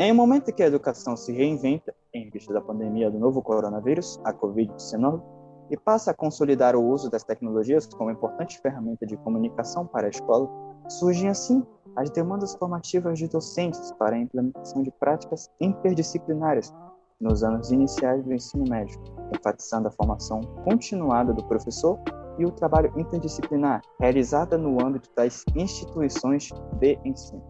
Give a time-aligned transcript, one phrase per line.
[0.00, 4.20] Em um momento que a educação se reinventa em vista da pandemia do novo coronavírus,
[4.22, 5.20] a Covid-19,
[5.70, 10.10] e passa a consolidar o uso das tecnologias como importante ferramenta de comunicação para a
[10.10, 10.48] escola,
[10.88, 11.66] surgem assim
[11.96, 16.72] as demandas formativas de docentes para a implementação de práticas interdisciplinares
[17.20, 19.02] nos anos iniciais do ensino médio,
[19.34, 21.98] enfatizando a formação continuada do professor
[22.38, 27.42] e o trabalho interdisciplinar realizada no âmbito das instituições de ensino.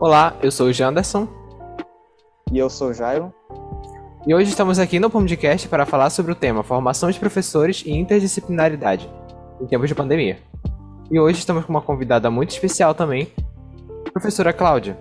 [0.00, 1.41] Olá, eu sou o Janderson.
[2.52, 3.32] E eu sou o Jairo.
[4.26, 7.92] E hoje estamos aqui no podcast para falar sobre o tema Formação de Professores e
[7.92, 9.08] Interdisciplinaridade
[9.58, 10.38] em tempos de pandemia.
[11.10, 13.32] E hoje estamos com uma convidada muito especial também,
[14.12, 14.98] professora Cláudia.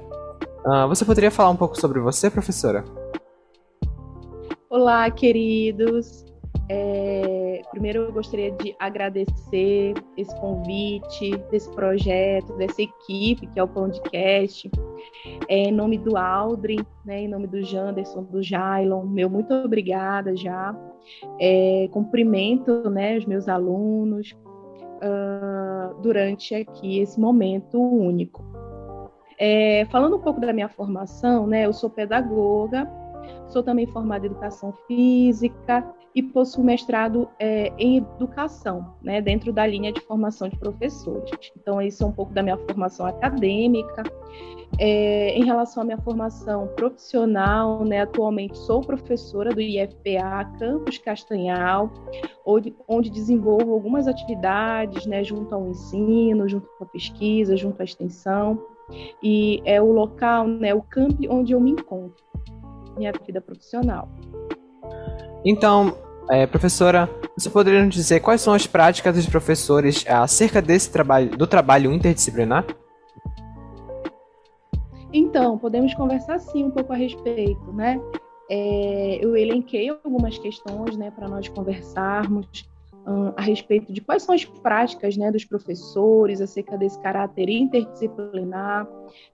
[0.65, 2.85] Uh, você poderia falar um pouco sobre você, professora?
[4.69, 6.23] Olá, queridos.
[6.73, 13.67] É, primeiro eu gostaria de agradecer esse convite, desse projeto, dessa equipe que é o
[13.67, 14.71] podcast.
[15.49, 20.33] É, em nome do Aldrin, né, em nome do Janderson, do Jailon, meu muito obrigada
[20.33, 20.73] já.
[21.41, 24.31] É, cumprimento né, os meus alunos
[25.03, 28.45] uh, durante aqui esse momento único.
[29.37, 32.87] É, falando um pouco da minha formação, né, eu sou pedagoga,
[33.49, 39.65] sou também formada em educação física e possuo mestrado é, em educação, né, dentro da
[39.65, 41.51] linha de formação de professores.
[41.59, 44.03] Então, isso é um pouco da minha formação acadêmica.
[44.79, 51.91] É, em relação à minha formação profissional, né, atualmente sou professora do IFPA Campus Castanhal,
[52.45, 58.65] onde, onde desenvolvo algumas atividades né, junto ao ensino, junto a pesquisa, junto à extensão,
[59.21, 62.23] e é o local, né, o campo onde eu me encontro,
[62.97, 64.09] minha vida profissional.
[65.43, 65.97] Então,
[66.29, 71.29] é, professora, você poderia nos dizer quais são as práticas dos professores acerca desse trabalho,
[71.31, 72.65] do trabalho interdisciplinar?
[75.13, 77.99] Então, podemos conversar sim um pouco a respeito, né?
[78.49, 82.69] É, eu elenquei algumas questões, né, para nós conversarmos
[83.07, 88.87] um, a respeito de quais são as práticas, né, dos professores acerca desse caráter interdisciplinar.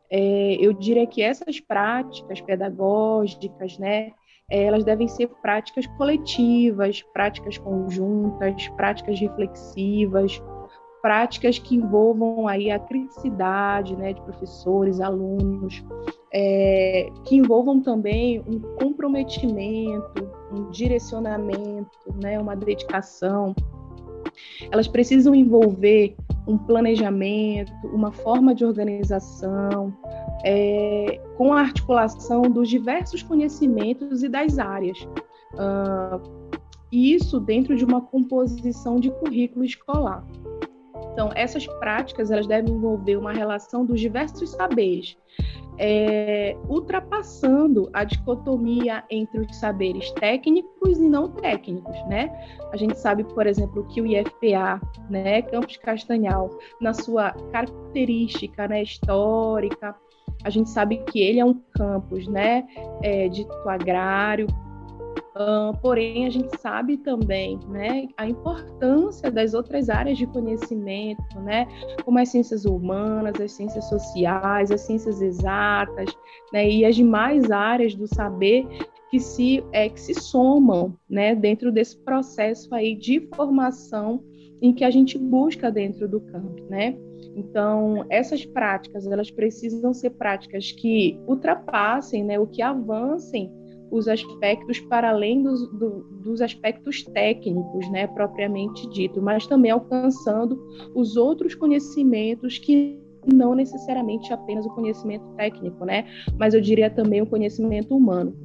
[0.09, 4.13] É, eu diria que essas práticas pedagógicas, né, é,
[4.50, 10.41] elas devem ser práticas coletivas, práticas conjuntas, práticas reflexivas,
[11.02, 15.84] práticas que envolvam aí a criticidade né, de professores, alunos,
[16.34, 23.53] é, que envolvam também um comprometimento, um direcionamento, né, uma dedicação.
[24.72, 26.16] Elas precisam envolver
[26.47, 29.94] um planejamento, uma forma de organização,
[30.44, 34.97] é, com a articulação dos diversos conhecimentos e das áreas.
[35.53, 36.58] Uh,
[36.91, 40.25] isso dentro de uma composição de currículo escolar.
[41.12, 45.18] Então, essas práticas elas devem envolver uma relação dos diversos saberes,
[45.78, 52.30] é, ultrapassando a dicotomia entre os saberes técnicos e não técnicos, né?
[52.72, 56.50] A gente sabe, por exemplo, que o IFPA, né, Campus Castanhal,
[56.82, 59.96] na sua característica né, histórica,
[60.44, 62.68] a gente sabe que ele é um campus, né,
[63.02, 64.48] é, dito agrário,
[65.81, 71.68] Porém, a gente sabe também né, a importância das outras áreas de conhecimento, né,
[72.03, 76.16] como as ciências humanas, as ciências sociais, as ciências exatas
[76.52, 78.68] né, e as demais áreas do saber
[79.09, 84.24] que se, é, que se somam né, dentro desse processo aí de formação
[84.62, 86.64] em que a gente busca dentro do campo.
[86.70, 86.97] Né?
[87.36, 93.52] Então, essas práticas, elas precisam ser práticas que ultrapassem, né, o que avancem
[93.92, 100.59] os aspectos para além dos, do, dos aspectos técnicos, né, propriamente dito, mas também alcançando
[100.94, 106.06] os outros conhecimentos que não necessariamente apenas o conhecimento técnico, né,
[106.38, 108.36] mas eu diria também o conhecimento humano.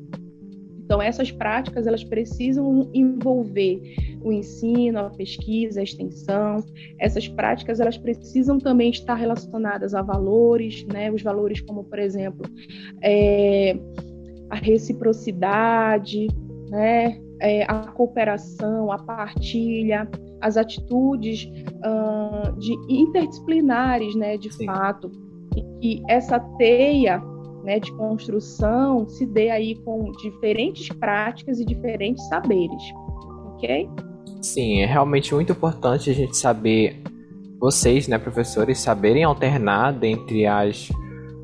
[0.84, 3.81] Então essas práticas elas precisam envolver
[4.22, 6.62] o ensino, a pesquisa, a extensão.
[6.98, 11.11] Essas práticas elas precisam também estar relacionadas a valores, né?
[11.11, 12.44] Os valores como por exemplo
[13.00, 13.75] é,
[14.52, 16.26] a reciprocidade,
[16.69, 20.06] né, é, a cooperação, a partilha,
[20.43, 24.66] as atitudes uh, de interdisciplinares, né, de Sim.
[24.66, 25.10] fato,
[25.56, 27.19] e que essa teia
[27.64, 32.82] né, de construção se dê aí com diferentes práticas e diferentes saberes,
[33.54, 33.88] ok?
[34.43, 37.00] Sim, é realmente muito importante a gente saber,
[37.58, 40.90] vocês, né, professores, saberem alternar dentre as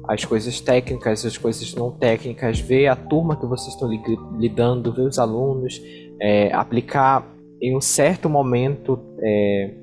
[0.09, 3.91] as coisas técnicas, as coisas não técnicas, ver a turma que vocês estão
[4.39, 5.83] lidando, ver os alunos,
[6.19, 9.75] é, aplicar em um certo momento é,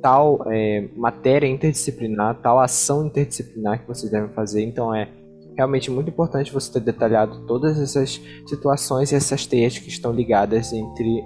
[0.00, 4.62] tal é, matéria interdisciplinar, tal ação interdisciplinar que vocês devem fazer.
[4.62, 5.08] Então é
[5.54, 10.72] realmente muito importante você ter detalhado todas essas situações e essas teias que estão ligadas
[10.72, 11.22] entre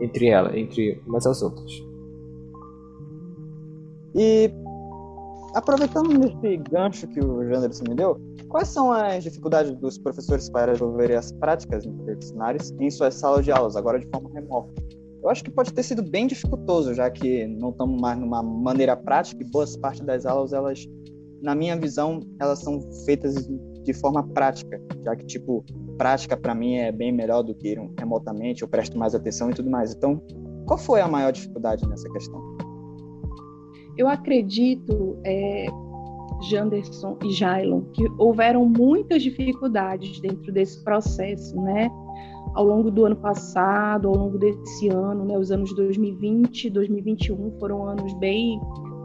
[0.00, 1.72] entre elas, entre umas às outras.
[4.14, 4.50] E
[5.56, 10.72] aproveitando esse gancho que o Janderson me deu, quais são as dificuldades dos professores para
[10.72, 14.70] desenvolver as práticas interdisciplinares em suas salas de aulas, agora de forma remota?
[15.22, 18.94] Eu acho que pode ter sido bem dificultoso, já que não estamos mais numa maneira
[18.94, 20.86] prática e boas partes das aulas, elas,
[21.40, 23.34] na minha visão, elas são feitas
[23.82, 25.64] de forma prática, já que, tipo,
[25.96, 29.54] prática para mim é bem melhor do que ir remotamente, eu presto mais atenção e
[29.54, 29.94] tudo mais.
[29.94, 30.20] Então,
[30.66, 32.65] qual foi a maior dificuldade nessa questão?
[33.96, 35.66] Eu acredito, é,
[36.48, 41.88] Janderson e Jailon, que houveram muitas dificuldades dentro desse processo, né?
[42.54, 45.38] Ao longo do ano passado, ao longo desse ano, né?
[45.38, 48.60] Os anos 2020 e 2021 foram anos bem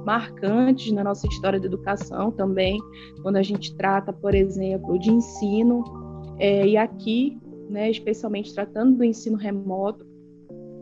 [0.06, 2.80] marcantes na nossa história da educação também,
[3.22, 5.84] quando a gente trata, por exemplo, de ensino,
[6.40, 7.38] é, e aqui,
[7.70, 10.06] né, especialmente tratando do ensino remoto,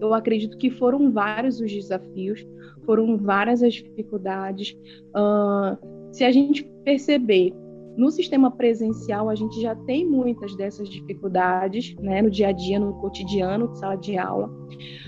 [0.01, 2.45] eu acredito que foram vários os desafios,
[2.89, 4.75] foram várias as dificuldades.
[5.09, 5.77] Uh,
[6.11, 7.53] se a gente perceber
[7.95, 12.79] no sistema presencial, a gente já tem muitas dessas dificuldades, né, no dia a dia,
[12.79, 14.49] no cotidiano, de sala de aula.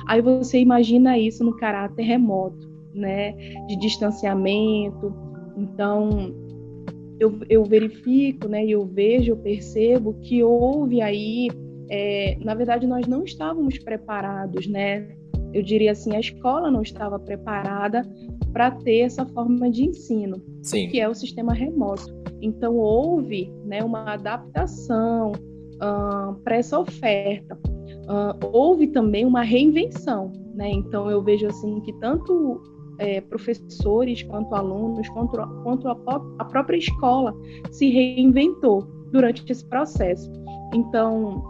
[0.08, 3.32] Aí você imagina isso no caráter remoto, né,
[3.68, 5.12] de distanciamento.
[5.58, 6.36] Então,
[7.20, 11.48] eu, eu verifico, né, eu vejo, eu percebo que houve aí
[11.94, 15.10] é, na verdade, nós não estávamos preparados, né?
[15.54, 18.04] Eu diria assim, a escola não estava preparada
[18.54, 20.88] para ter essa forma de ensino, Sim.
[20.88, 22.14] que é o sistema remoto.
[22.42, 27.58] Então, houve né, uma adaptação uh, para essa oferta.
[28.04, 30.70] Uh, houve também uma reinvenção, né?
[30.70, 32.62] Então, eu vejo assim que tanto
[32.98, 35.98] é, professores quanto alunos, quanto, quanto a,
[36.40, 37.36] a própria escola
[37.72, 40.32] se reinventou durante esse processo.
[40.74, 41.44] Então,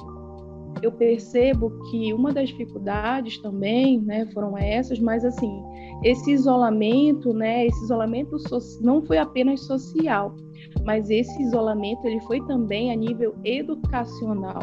[0.82, 5.62] eu percebo que uma das dificuldades também, né, foram essas, mas assim,
[6.04, 8.38] esse isolamento, né, esse isolamento
[8.82, 10.36] não foi apenas social,
[10.84, 14.62] mas esse isolamento ele foi também a nível educacional,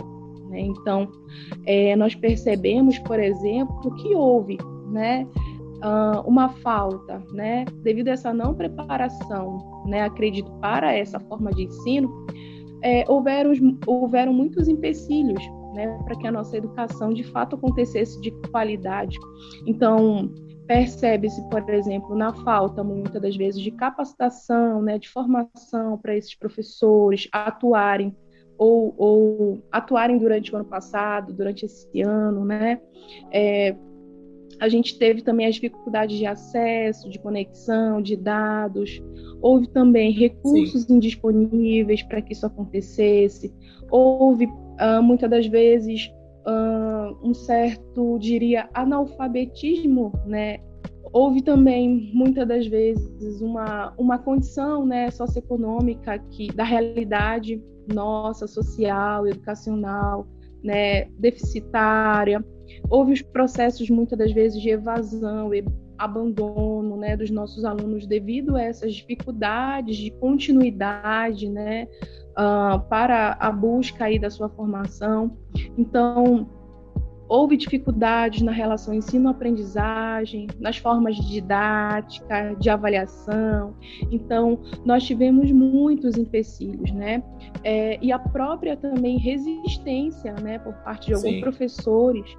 [0.48, 0.60] né?
[0.60, 1.08] Então,
[1.66, 4.58] é, nós percebemos, por exemplo, que houve,
[4.90, 5.26] né,
[6.26, 12.26] uma falta, né, devido a essa não preparação, né, acredito para essa forma de ensino,
[12.82, 13.52] é, houveram,
[13.86, 15.40] houveram muitos empecilhos
[15.74, 19.16] né, para que a nossa educação de fato acontecesse de qualidade.
[19.66, 20.32] Então,
[20.66, 26.34] percebe-se, por exemplo, na falta, muitas das vezes, de capacitação, né, de formação para esses
[26.34, 28.14] professores atuarem
[28.58, 32.80] ou, ou, atuarem durante o ano passado, durante esse ano, né?
[33.30, 33.76] É,
[34.60, 39.00] a gente teve também as dificuldades de acesso, de conexão, de dados.
[39.40, 40.96] Houve também recursos Sim.
[40.96, 43.54] indisponíveis para que isso acontecesse.
[43.88, 44.48] Houve
[44.80, 46.10] uh, muitas das vezes
[46.46, 50.58] uh, um certo, diria, analfabetismo, né?
[51.12, 59.26] Houve também muitas das vezes uma, uma condição né, socioeconômica que, da realidade nossa, social,
[59.26, 60.28] educacional,
[60.62, 62.44] né, deficitária.
[62.90, 65.64] Houve os processos muitas das vezes de evasão e
[65.96, 71.88] abandono né, dos nossos alunos devido a essas dificuldades de continuidade, né,
[72.38, 75.36] uh, para a busca aí da sua formação.
[75.76, 76.48] Então,
[77.28, 83.74] houve dificuldades na relação ensino-aprendizagem, nas formas de didática, de avaliação.
[84.10, 87.22] Então, nós tivemos muitos empecilhos, né?
[87.62, 91.40] É, e a própria também resistência, né, por parte de alguns Sim.
[91.40, 92.36] professores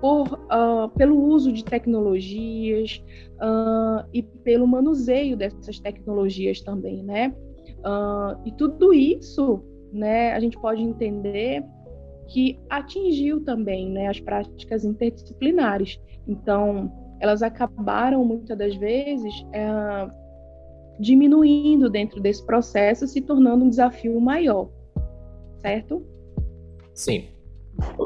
[0.00, 3.02] por, uh, pelo uso de tecnologias
[3.36, 7.34] uh, e pelo manuseio dessas tecnologias também, né?
[7.84, 9.62] Uh, e tudo isso,
[9.92, 11.62] né, a gente pode entender
[12.28, 16.00] que atingiu também né, as práticas interdisciplinares.
[16.26, 20.08] Então, elas acabaram muitas das vezes é,
[20.98, 24.68] diminuindo dentro desse processo, se tornando um desafio maior,
[25.62, 26.04] certo?
[26.94, 27.24] Sim.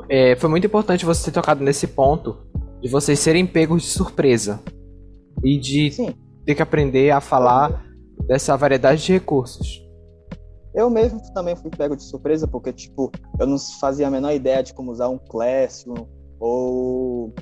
[0.08, 2.38] É, foi muito importante você ter tocado nesse ponto
[2.80, 4.60] de vocês serem pegos de surpresa
[5.44, 6.14] e de Sim.
[6.44, 7.84] ter que aprender a falar
[8.28, 9.84] dessa variedade de recursos.
[10.74, 14.62] Eu mesmo também fui pego de surpresa, porque, tipo, eu não fazia a menor ideia
[14.62, 16.06] de como usar um Classroom
[16.38, 17.34] ou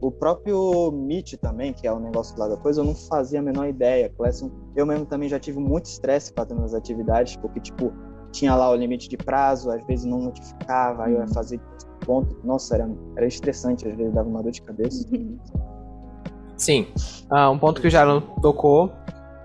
[0.00, 3.42] o próprio Meet também, que é o negócio lá da coisa, eu não fazia a
[3.42, 4.08] menor ideia.
[4.16, 7.92] Classroom, eu mesmo também já tive muito estresse fazendo as atividades, porque, tipo,
[8.30, 11.34] tinha lá o limite de prazo, às vezes não notificava, aí eu ia uhum.
[11.34, 11.60] fazer
[12.06, 12.38] ponto.
[12.44, 15.06] Nossa, era, era estressante, às vezes dava uma dor de cabeça.
[16.56, 16.86] Sim.
[17.28, 18.92] Ah, um ponto que o Jaron tocou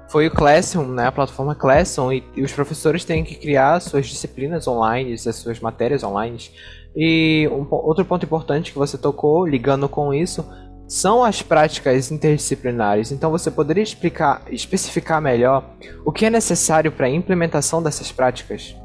[0.10, 4.08] foi o Classroom, né, a plataforma Classroom, e, e, os professores têm que criar suas
[4.08, 6.50] disciplinas online, as suas matérias online.
[6.96, 10.46] E um, outro ponto importante que você tocou, ligando com isso,
[10.88, 13.12] são as práticas interdisciplinares.
[13.12, 18.76] Então você poderia explicar, especificar melhor o que é necessário para a implementação dessas práticas?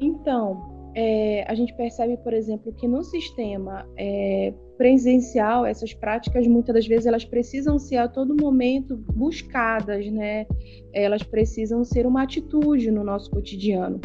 [0.00, 6.74] Então, é, a gente percebe, por exemplo, que no sistema é, presencial, essas práticas muitas
[6.74, 10.44] das vezes elas precisam ser a todo momento buscadas, né?
[10.92, 14.00] Elas precisam ser uma atitude no nosso cotidiano.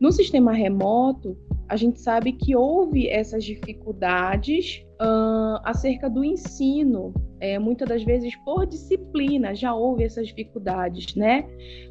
[0.00, 1.38] No sistema remoto,
[1.68, 7.12] a gente sabe que houve essas dificuldades uh, acerca do ensino.
[7.40, 11.44] É, muitas das vezes por disciplina já houve essas dificuldades, né?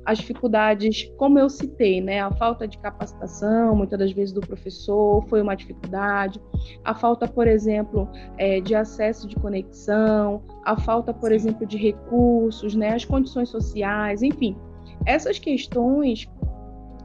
[0.03, 2.21] As dificuldades, como eu citei, né?
[2.21, 6.41] A falta de capacitação, muitas das vezes do professor, foi uma dificuldade.
[6.83, 12.73] A falta, por exemplo, é, de acesso de conexão, a falta, por exemplo, de recursos,
[12.73, 12.95] né?
[12.95, 14.57] As condições sociais, enfim.
[15.05, 16.27] Essas questões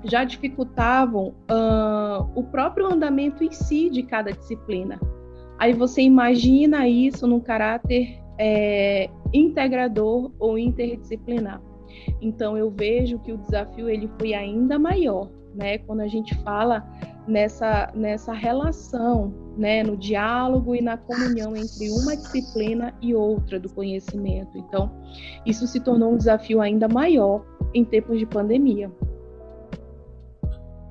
[0.04, 4.98] já dificultavam uh, o próprio andamento em si de cada disciplina.
[5.58, 11.60] Aí você imagina isso num caráter é, integrador ou interdisciplinar.
[12.20, 15.78] Então eu vejo que o desafio ele foi ainda maior, né?
[15.78, 16.86] Quando a gente fala
[17.26, 23.68] nessa nessa relação, né, no diálogo e na comunhão entre uma disciplina e outra do
[23.68, 24.56] conhecimento.
[24.56, 24.90] Então
[25.44, 28.90] isso se tornou um desafio ainda maior em tempos de pandemia.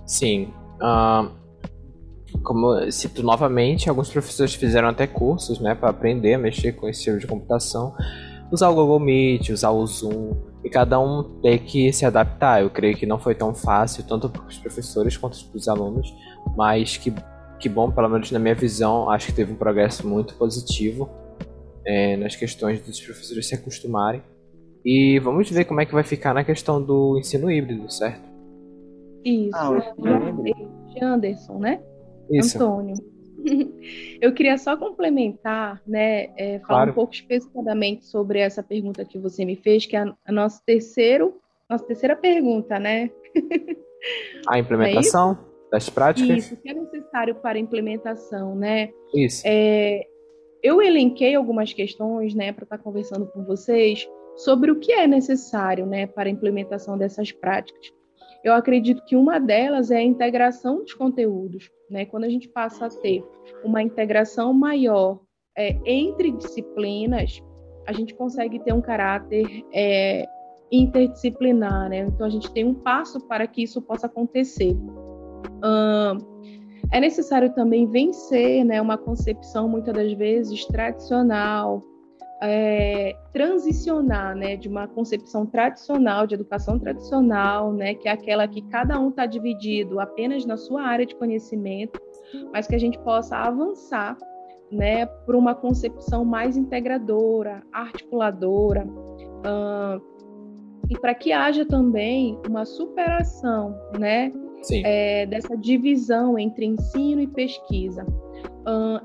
[0.05, 0.53] Sim.
[0.81, 1.31] Uh,
[2.43, 7.03] como cito novamente, alguns professores fizeram até cursos, né, para aprender a mexer com esse
[7.03, 7.93] tipo de computação,
[8.51, 12.61] usar o Google Meet, usar o Zoom, e cada um ter que se adaptar.
[12.61, 16.13] Eu creio que não foi tão fácil, tanto para os professores quanto para os alunos,
[16.55, 17.13] mas que,
[17.59, 21.09] que bom, pelo menos na minha visão, acho que teve um progresso muito positivo
[21.85, 24.21] é, nas questões dos professores se acostumarem.
[24.83, 28.27] E vamos ver como é que vai ficar na questão do ensino híbrido, certo?
[29.23, 29.51] Isso.
[29.55, 29.71] Ah,
[30.87, 31.81] de Anderson, né?
[32.29, 32.57] Isso.
[32.57, 32.95] Antônio.
[34.21, 36.91] Eu queria só complementar, né, é, falar claro.
[36.91, 40.61] um pouco especificadamente sobre essa pergunta que você me fez, que é a, a nossa
[40.65, 41.35] terceiro,
[41.69, 43.09] nossa terceira pergunta, né?
[44.47, 46.37] A implementação é das práticas.
[46.37, 48.91] Isso, o que é necessário para a implementação, né?
[49.13, 49.41] Isso.
[49.45, 50.05] É,
[50.63, 54.07] eu elenquei algumas questões, né, para estar conversando com vocês
[54.37, 57.91] sobre o que é necessário, né, para a implementação dessas práticas
[58.47, 61.69] eu acredito que uma delas é a integração dos conteúdos.
[61.89, 62.05] Né?
[62.05, 63.23] Quando a gente passa a ter
[63.63, 65.19] uma integração maior
[65.57, 67.41] é, entre disciplinas,
[67.85, 70.25] a gente consegue ter um caráter é,
[70.71, 71.89] interdisciplinar.
[71.89, 71.99] Né?
[71.99, 74.75] Então, a gente tem um passo para que isso possa acontecer.
[76.91, 81.83] É necessário também vencer né, uma concepção, muitas das vezes, tradicional,
[82.41, 88.61] é, transicionar né, de uma concepção tradicional, de educação tradicional, né, que é aquela que
[88.63, 91.99] cada um está dividido apenas na sua área de conhecimento,
[92.53, 94.17] mas que a gente possa avançar
[94.71, 98.87] né, para uma concepção mais integradora, articuladora,
[100.89, 104.31] e para que haja também uma superação né,
[104.83, 108.05] é, dessa divisão entre ensino e pesquisa.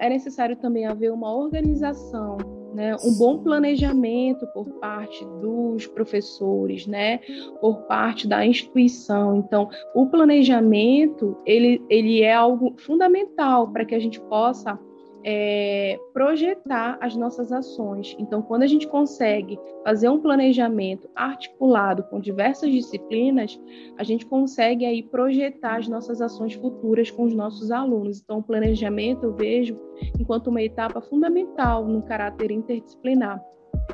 [0.01, 7.21] É necessário também haver uma organização né, um bom planejamento por parte dos professores, né,
[7.61, 9.37] por parte da instituição.
[9.37, 14.79] Então, o planejamento ele, ele é algo fundamental para que a gente possa
[15.25, 18.17] é, projetar as nossas ações.
[18.19, 23.61] Então, quando a gente consegue fazer um planejamento articulado com diversas disciplinas,
[23.99, 28.21] a gente consegue aí projetar as nossas ações futuras com os nossos alunos.
[28.21, 29.79] Então, o planejamento eu vejo
[30.19, 33.43] enquanto uma etapa fundamental no caráter interdisciplinar.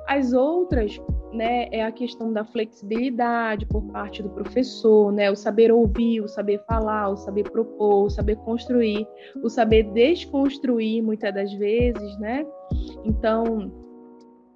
[0.07, 0.99] As outras
[1.33, 6.29] né, é a questão da flexibilidade por parte do professor, né, o saber ouvir, o
[6.29, 9.07] saber falar, o saber propor, o saber construir,
[9.43, 12.47] o saber desconstruir muitas das vezes, né?
[13.05, 13.71] Então,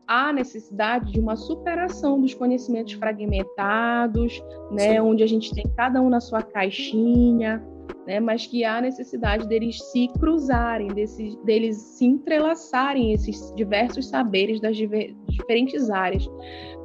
[0.07, 6.09] há necessidade de uma superação dos conhecimentos fragmentados, né, onde a gente tem cada um
[6.09, 7.65] na sua caixinha,
[8.07, 10.89] né, mas que há necessidade deles se cruzarem,
[11.45, 16.29] deles se entrelaçarem esses diversos saberes das diferentes áreas.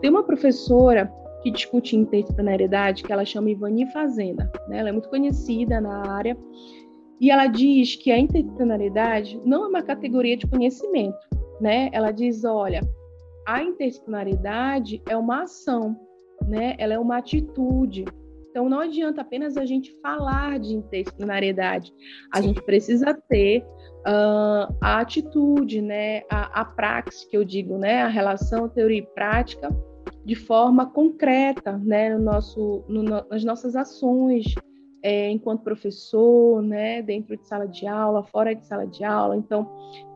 [0.01, 1.11] Tem uma professora
[1.41, 6.37] que discute interdisciplinaridade que ela chama Ivani Fazenda, né, ela é muito conhecida na área,
[7.19, 11.17] e ela diz que a interdisciplinaridade não é uma categoria de conhecimento,
[11.59, 11.89] né?
[11.91, 12.81] Ela diz, olha,
[13.47, 15.97] a interdisciplinaridade é uma ação,
[16.47, 16.75] né?
[16.77, 18.05] Ela é uma atitude,
[18.57, 21.93] então, não adianta apenas a gente falar de interdisciplinariedade,
[22.33, 23.63] a gente precisa ter
[23.99, 29.05] uh, a atitude, né, a, a praxis, que eu digo, né, a relação teoria e
[29.13, 29.69] prática,
[30.25, 34.55] de forma concreta, né, no nosso, no, nas nossas ações
[35.03, 39.37] é, enquanto professor, né, dentro de sala de aula, fora de sala de aula.
[39.37, 39.69] Então,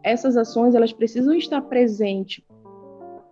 [0.04, 2.44] essas ações elas precisam estar presentes.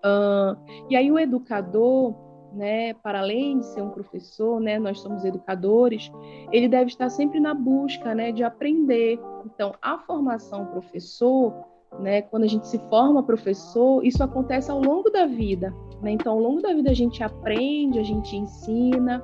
[0.06, 0.56] Uh,
[0.88, 6.12] e aí o educador, né, para além de ser um professor, né, nós somos educadores,
[6.52, 9.20] ele deve estar sempre na busca, né, de aprender.
[9.46, 11.54] Então, a formação professor
[11.98, 12.22] né?
[12.22, 15.74] Quando a gente se forma professor, isso acontece ao longo da vida.
[16.02, 16.12] Né?
[16.12, 19.24] Então, ao longo da vida a gente aprende, a gente ensina,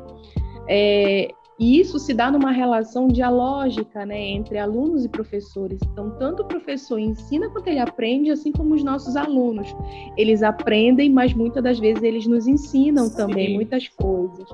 [0.67, 5.79] é, e isso se dá numa relação dialógica né, entre alunos e professores.
[5.91, 9.73] Então, tanto o professor ensina quanto ele aprende, assim como os nossos alunos.
[10.17, 13.15] Eles aprendem, mas muitas das vezes eles nos ensinam Sim.
[13.15, 14.49] também muitas coisas.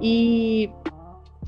[0.00, 0.70] E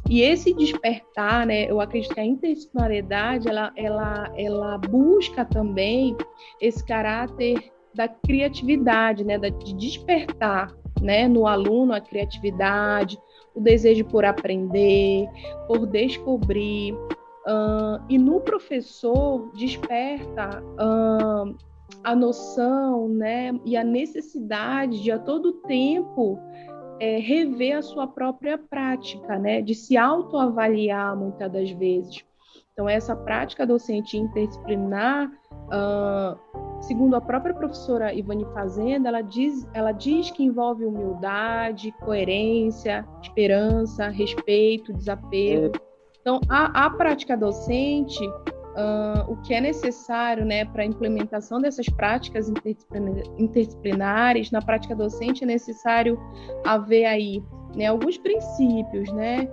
[0.09, 6.16] e esse despertar, né, eu acredito que a interdisciplinaridade, ela, ela, ela busca também
[6.62, 13.18] esse caráter da criatividade, né, de despertar, né, no aluno a criatividade,
[13.58, 15.28] o desejo por aprender,
[15.66, 21.56] por descobrir, uh, e no professor desperta uh,
[22.04, 26.38] a noção, né, e a necessidade de a todo tempo
[27.00, 29.62] é, rever a sua própria prática, né?
[29.62, 32.24] De se autoavaliar muitas das vezes.
[32.72, 35.30] Então, essa prática docente interdisciplinar,
[35.66, 36.36] uh,
[36.80, 44.08] segundo a própria professora Ivani Fazenda, ela diz, ela diz que envolve humildade, coerência, esperança,
[44.08, 45.73] respeito, desapego.
[46.20, 48.23] Então, a, a prática docente
[48.78, 52.50] uh, o que é necessário né, para a implementação dessas práticas
[53.38, 54.50] interdisciplinares.
[54.50, 56.18] Na prática docente é necessário
[56.64, 57.42] haver aí
[57.75, 59.49] né, alguns princípios, né?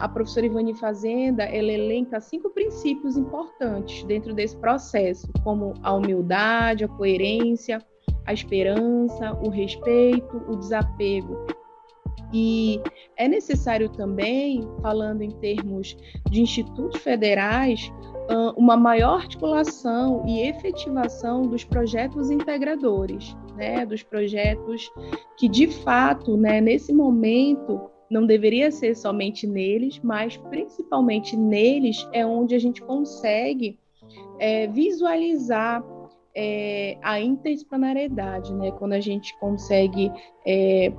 [0.00, 6.84] A professora Ivani Fazenda, ela elenca cinco princípios importantes dentro desse processo, como a humildade,
[6.84, 7.84] a coerência,
[8.24, 11.46] a esperança, o respeito, o desapego.
[12.32, 12.80] E
[13.16, 15.96] é necessário também, falando em termos
[16.30, 17.92] de institutos federais,
[18.56, 24.90] uma maior articulação e efetivação dos projetos integradores, né, dos projetos
[25.36, 32.24] que de fato, né, nesse momento não deveria ser somente neles, mas principalmente neles é
[32.26, 33.78] onde a gente consegue
[34.38, 35.82] é, visualizar
[36.34, 38.70] é, a interdisciplinariedade, né?
[38.72, 40.12] Quando a gente consegue
[40.46, 40.92] é,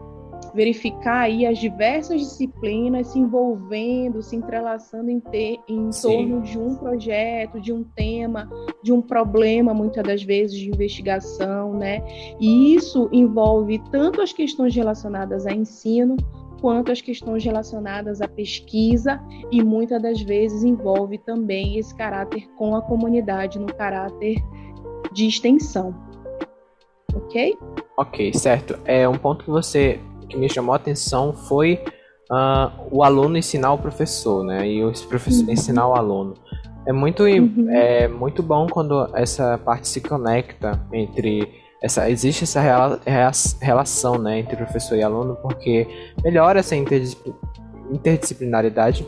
[0.53, 6.75] verificar aí as diversas disciplinas se envolvendo, se entrelaçando em, ter, em torno de um
[6.75, 8.49] projeto, de um tema,
[8.83, 12.03] de um problema, muitas das vezes, de investigação, né?
[12.39, 16.17] E isso envolve tanto as questões relacionadas a ensino,
[16.63, 19.21] quanto as questões relacionadas à pesquisa
[19.51, 24.37] e muitas das vezes envolve também esse caráter com a comunidade no caráter
[25.11, 25.93] de extensão.
[27.13, 27.57] Ok?
[27.97, 28.79] Ok, certo.
[28.85, 29.99] É um ponto que você
[30.29, 31.83] que me chamou a atenção foi
[32.31, 34.65] uh, o aluno ensinar o professor, né?
[34.65, 35.51] E o professor uhum.
[35.51, 36.33] ensinar o aluno.
[36.87, 37.69] É muito, uhum.
[37.71, 42.61] é muito bom quando essa parte se conecta entre essa existe essa
[43.59, 45.85] relação, né, entre professor e aluno, porque
[46.23, 49.05] melhora essa interdisciplinaridade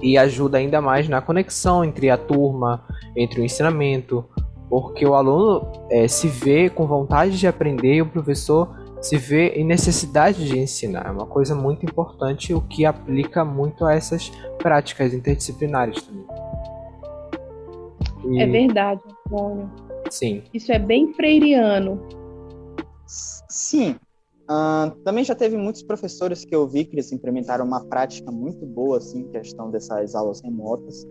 [0.00, 2.82] e ajuda ainda mais na conexão entre a turma,
[3.14, 4.24] entre o ensinamento,
[4.70, 9.50] porque o aluno é, se vê com vontade de aprender e o professor se vê
[9.50, 11.04] em necessidade de ensinar.
[11.06, 16.24] É uma coisa muito importante, o que aplica muito a essas práticas interdisciplinares também.
[18.24, 18.40] E...
[18.40, 19.68] É verdade, Antônio.
[20.14, 20.44] Sim.
[20.54, 22.00] Isso é bem freiriano.
[23.48, 23.96] Sim.
[24.44, 28.64] Uh, também já teve muitos professores que eu vi que eles implementaram uma prática muito
[28.64, 31.04] boa, assim, questão dessas aulas remotas.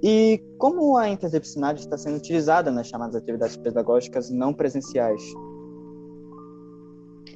[0.00, 5.20] E como a interdisciplinaridade está sendo utilizada nas chamadas atividades pedagógicas não presenciais?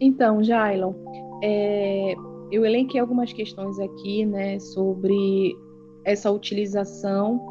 [0.00, 0.94] Então, Jailon,
[1.42, 2.14] é,
[2.52, 5.56] eu elenquei algumas questões aqui, né, sobre
[6.04, 7.44] essa utilização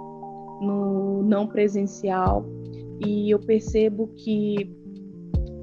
[0.62, 2.46] no não presencial
[3.06, 4.72] e eu percebo que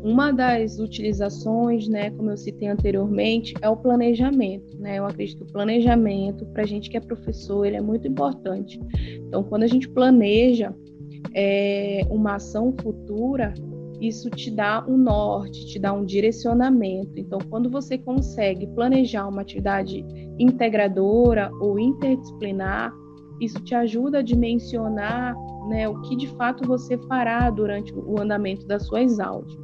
[0.02, 4.98] uma das utilizações, né, como eu citei anteriormente, é o planejamento, né?
[4.98, 8.80] Eu acredito que o planejamento para a gente que é professor ele é muito importante.
[9.26, 10.72] Então, quando a gente planeja
[11.34, 13.52] é, uma ação futura,
[14.00, 17.12] isso te dá um norte, te dá um direcionamento.
[17.16, 20.04] Então, quando você consegue planejar uma atividade
[20.38, 22.94] integradora ou interdisciplinar,
[23.40, 25.36] isso te ajuda a dimensionar
[25.68, 29.56] né, o que de fato você fará durante o andamento das suas aulas.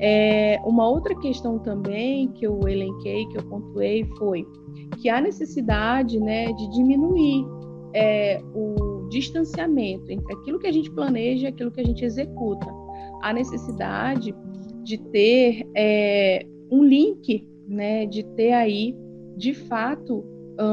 [0.00, 4.46] É, uma outra questão também que eu elenquei, que eu pontuei, foi
[4.98, 7.46] que há necessidade né, de diminuir
[7.94, 12.66] é, o distanciamento entre aquilo que a gente planeja e aquilo que a gente executa
[13.22, 14.34] a necessidade
[14.82, 18.94] de ter é, um link, né, de ter aí,
[19.36, 20.24] de fato,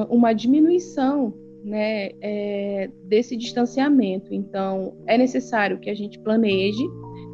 [0.10, 4.34] uma diminuição né, é, desse distanciamento.
[4.34, 6.84] Então, é necessário que a gente planeje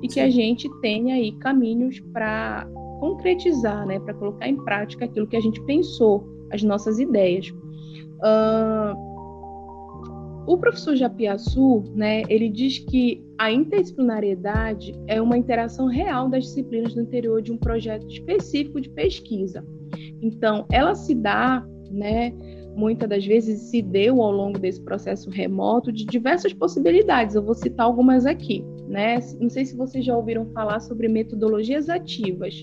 [0.02, 2.68] e que a gente tenha aí caminhos para
[3.00, 7.50] concretizar, né, para colocar em prática aquilo que a gente pensou, as nossas ideias.
[8.20, 9.08] Uh,
[10.48, 16.96] o professor Japiaçu, né, ele diz que a interdisciplinariedade é uma interação real das disciplinas
[16.96, 19.63] no interior de um projeto específico de pesquisa.
[20.22, 22.34] Então, ela se dá, né,
[22.78, 27.34] muitas das vezes se deu ao longo desse processo remoto de diversas possibilidades.
[27.34, 29.18] Eu vou citar algumas aqui, né?
[29.40, 32.54] Não sei se vocês já ouviram falar sobre metodologias ativas.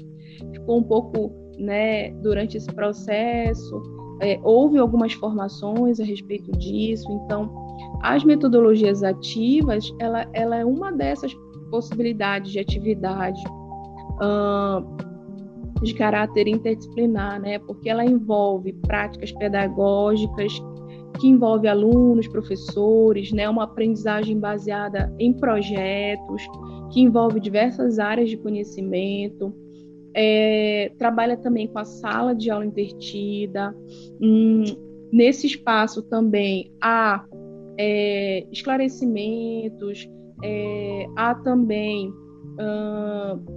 [0.52, 3.82] Ficou um pouco, né, durante esse processo,
[4.20, 7.52] é, houve algumas formações a respeito disso, então
[8.00, 11.34] as metodologias ativas, ela, ela é uma dessas
[11.70, 13.42] possibilidades de atividade
[14.22, 15.13] uh,
[15.84, 17.58] de caráter interdisciplinar, né?
[17.58, 20.52] Porque ela envolve práticas pedagógicas
[21.20, 23.48] que envolve alunos, professores, né?
[23.48, 26.42] Uma aprendizagem baseada em projetos,
[26.92, 29.54] que envolve diversas áreas de conhecimento.
[30.16, 33.74] É, trabalha também com a sala de aula invertida.
[34.20, 34.64] Hum,
[35.12, 37.24] nesse espaço também há
[37.78, 40.08] é, esclarecimentos,
[40.42, 42.12] é, há também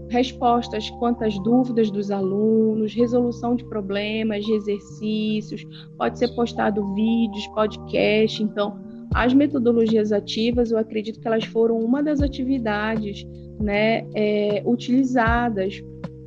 [0.10, 5.66] respostas quanto às dúvidas dos alunos, resolução de problemas, de exercícios,
[5.98, 8.80] pode ser postado vídeos, podcast, então
[9.14, 13.26] as metodologias ativas, eu acredito que elas foram uma das atividades
[13.60, 15.82] né, é, utilizadas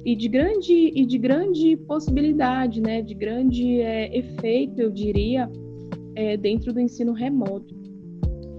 [0.05, 5.51] e de grande e de grande possibilidade, né, de grande é, efeito, eu diria,
[6.15, 7.80] é, dentro do ensino remoto.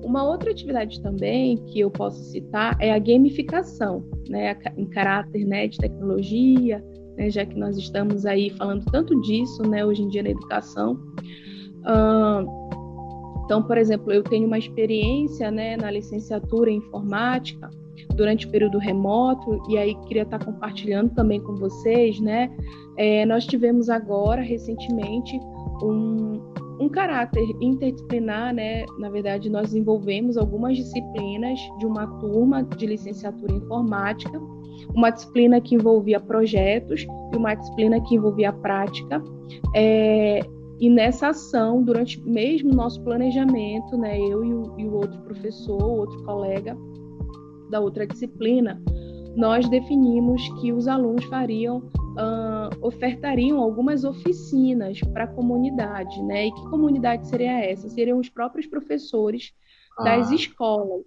[0.01, 5.67] Uma outra atividade também que eu posso citar é a gamificação, né, em caráter né,
[5.67, 6.83] de tecnologia,
[7.17, 10.93] né, já que nós estamos aí falando tanto disso né, hoje em dia na educação.
[11.81, 12.61] Uh,
[13.45, 17.69] então, por exemplo, eu tenho uma experiência né, na licenciatura em informática
[18.15, 22.49] durante o período remoto, e aí queria estar compartilhando também com vocês, né?
[22.97, 25.39] É, nós tivemos agora, recentemente,
[25.81, 26.41] um,
[26.79, 28.85] um caráter interdisciplinar, né?
[28.97, 34.39] Na verdade, nós desenvolvemos algumas disciplinas de uma turma de licenciatura em informática,
[34.95, 39.21] uma disciplina que envolvia projetos e uma disciplina que envolvia prática.
[39.75, 40.41] É,
[40.79, 45.83] e nessa ação, durante mesmo nosso planejamento, né, eu e o, e o outro professor,
[45.83, 46.75] outro colega
[47.69, 48.81] da outra disciplina,
[49.35, 56.47] nós definimos que os alunos fariam, uh, ofertariam algumas oficinas para a comunidade, né?
[56.47, 57.89] E que comunidade seria essa?
[57.89, 59.53] Seriam os próprios professores
[59.97, 60.03] ah.
[60.03, 61.05] das escolas,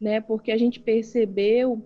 [0.00, 0.20] né?
[0.20, 1.80] Porque a gente percebeu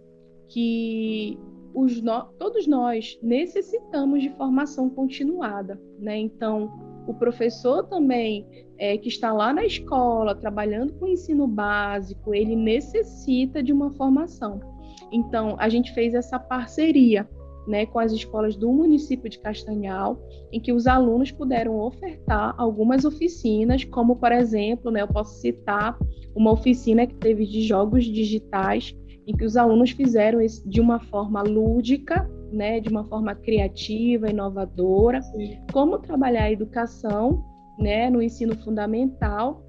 [0.49, 1.39] que
[1.75, 2.23] os no...
[2.39, 6.17] todos nós necessitamos de formação continuada, né?
[6.19, 6.71] Então,
[7.07, 8.47] o professor também
[8.79, 13.93] é, que está lá na escola trabalhando com o ensino básico, ele necessita de uma
[13.93, 14.76] formação.
[15.13, 17.29] Então, a gente fez essa parceria
[17.67, 20.19] né, com as escolas do município de Castanhal,
[20.53, 25.99] em que os alunos puderam ofertar algumas oficinas, como, por exemplo, né, eu posso citar
[26.35, 28.95] uma oficina que teve de jogos digitais,
[29.27, 34.31] em que os alunos fizeram isso de uma forma lúdica, né, de uma forma criativa,
[34.31, 35.59] inovadora, Sim.
[35.73, 37.43] como trabalhar a educação
[37.79, 39.65] né, no ensino fundamental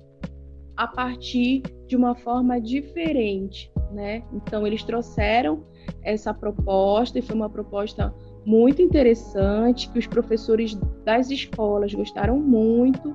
[0.75, 4.23] a partir de uma forma diferente, né?
[4.33, 5.63] Então eles trouxeram
[6.03, 8.13] essa proposta e foi uma proposta
[8.45, 10.73] muito interessante que os professores
[11.03, 13.13] das escolas gostaram muito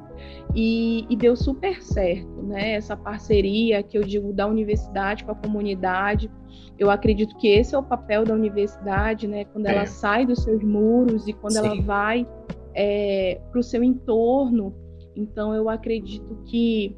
[0.54, 2.72] e, e, deu super certo, né?
[2.72, 6.30] Essa parceria que eu digo da universidade com a comunidade.
[6.78, 9.46] Eu acredito que esse é o papel da universidade, né?
[9.46, 9.74] Quando é.
[9.74, 11.66] ela sai dos seus muros e quando Sim.
[11.66, 12.28] ela vai
[12.74, 14.74] é, para o seu entorno.
[15.16, 16.94] Então eu acredito que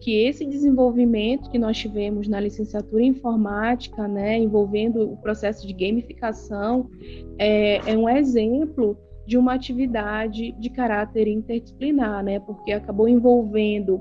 [0.00, 5.72] que esse desenvolvimento que nós tivemos na licenciatura em informática, né, envolvendo o processo de
[5.72, 6.90] gamificação,
[7.38, 14.00] é, é um exemplo de uma atividade de caráter interdisciplinar, né, porque acabou envolvendo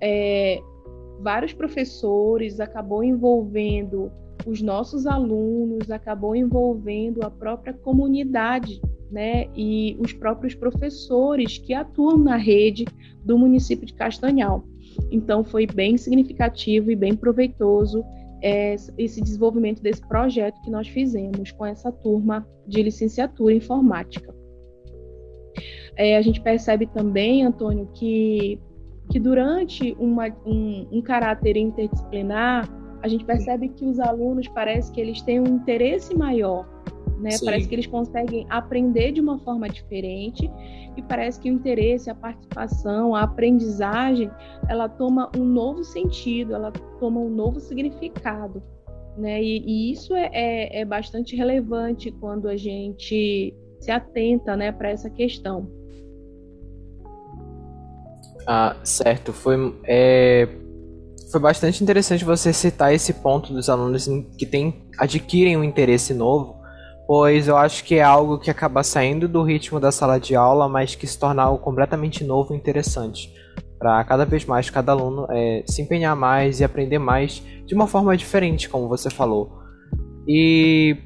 [0.00, 0.60] é,
[1.20, 4.12] vários professores, acabou envolvendo
[4.46, 12.18] os nossos alunos, acabou envolvendo a própria comunidade né, e os próprios professores que atuam
[12.18, 12.84] na rede
[13.24, 14.64] do município de Castanhal.
[15.10, 18.04] Então, foi bem significativo e bem proveitoso
[18.42, 24.34] é, esse desenvolvimento desse projeto que nós fizemos com essa turma de licenciatura em informática.
[25.96, 28.58] É, a gente percebe também, Antônio, que,
[29.10, 32.68] que durante uma, um, um caráter interdisciplinar,
[33.02, 36.66] a gente percebe que os alunos parece que eles têm um interesse maior
[37.22, 37.30] né?
[37.44, 40.50] Parece que eles conseguem aprender de uma forma diferente
[40.96, 44.28] e parece que o interesse, a participação, a aprendizagem,
[44.68, 48.60] ela toma um novo sentido, ela toma um novo significado,
[49.16, 49.42] né?
[49.42, 54.90] E, e isso é, é, é, bastante relevante quando a gente se atenta, né, para
[54.90, 55.68] essa questão.
[58.46, 59.32] Ah, certo.
[59.32, 60.48] Foi, é,
[61.30, 66.61] foi bastante interessante você citar esse ponto dos alunos que tem, adquirem um interesse novo,
[67.12, 70.66] pois eu acho que é algo que acaba saindo do ritmo da sala de aula,
[70.66, 73.30] mas que se torna algo completamente novo e interessante.
[73.78, 77.86] Para cada vez mais cada aluno é, se empenhar mais e aprender mais de uma
[77.86, 79.52] forma diferente, como você falou.
[80.26, 80.96] E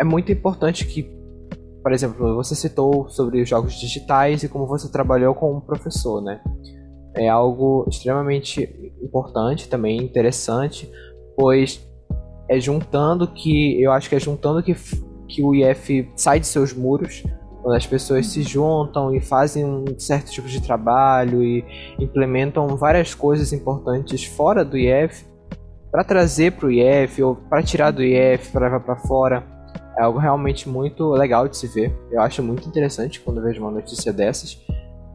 [0.00, 1.12] é muito importante que
[1.82, 6.22] por exemplo, você citou sobre os jogos digitais e como você trabalhou com um professor,
[6.22, 6.40] né?
[7.16, 10.88] É algo extremamente importante também, interessante,
[11.36, 11.84] pois
[12.48, 14.74] é juntando que, eu acho que é juntando que,
[15.28, 17.22] que o IF sai de seus muros,
[17.62, 21.64] quando as pessoas se juntam e fazem um certo tipo de trabalho e
[21.98, 25.26] implementam várias coisas importantes fora do IF
[25.90, 29.58] para trazer para o IF ou para tirar do IF para levar para fora
[29.98, 31.92] é algo realmente muito legal de se ver.
[32.10, 34.56] Eu acho muito interessante quando vejo uma notícia dessas.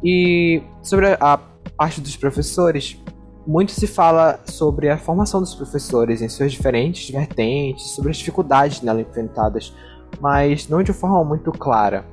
[0.04, 1.39] E sobre a
[1.78, 3.02] parte dos professores,
[3.47, 8.82] muito se fala sobre a formação dos professores em suas diferentes vertentes, sobre as dificuldades
[8.82, 9.73] nela enfrentadas,
[10.19, 12.06] mas não de forma muito clara.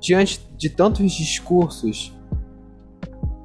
[0.00, 2.16] Diante de tantos discursos,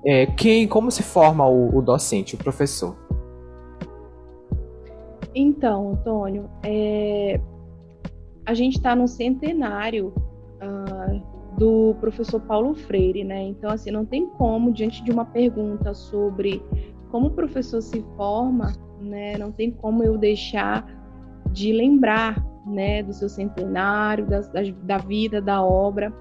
[0.06, 2.96] é, quem, como se forma o, o docente, o professor?
[5.34, 7.40] Então, Antônio, é,
[8.46, 10.14] a gente está no centenário
[10.62, 13.42] uh, do professor Paulo Freire, né?
[13.44, 16.62] Então, assim, não tem como, diante de uma pergunta sobre
[17.10, 19.38] como o professor se forma, né?
[19.38, 20.86] Não tem como eu deixar
[21.52, 24.42] de lembrar, né, do seu centenário, da,
[24.84, 26.14] da vida, da obra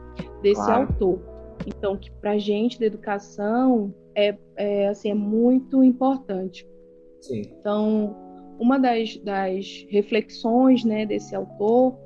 [0.43, 0.89] desse claro.
[0.89, 1.21] autor.
[1.67, 6.67] Então, que para a gente da educação é, é, assim, é muito importante.
[7.21, 7.43] Sim.
[7.59, 8.17] Então,
[8.59, 11.97] uma das, das reflexões né, desse autor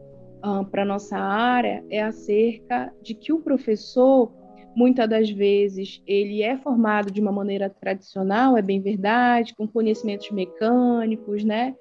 [0.45, 4.33] uh, para nossa área é acerca de que o professor
[4.77, 10.31] muitas das vezes ele é formado de uma maneira tradicional, é bem verdade, com conhecimentos
[10.31, 11.75] mecânicos, né,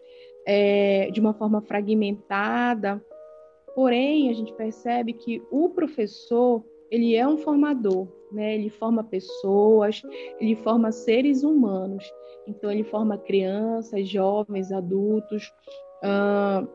[0.46, 3.04] é, de uma forma fragmentada.
[3.74, 8.56] Porém, a gente percebe que o professor ele é um formador, né?
[8.56, 10.02] Ele forma pessoas,
[10.40, 12.06] ele forma seres humanos.
[12.48, 15.52] Então, ele forma crianças, jovens, adultos.
[16.04, 16.68] Uh,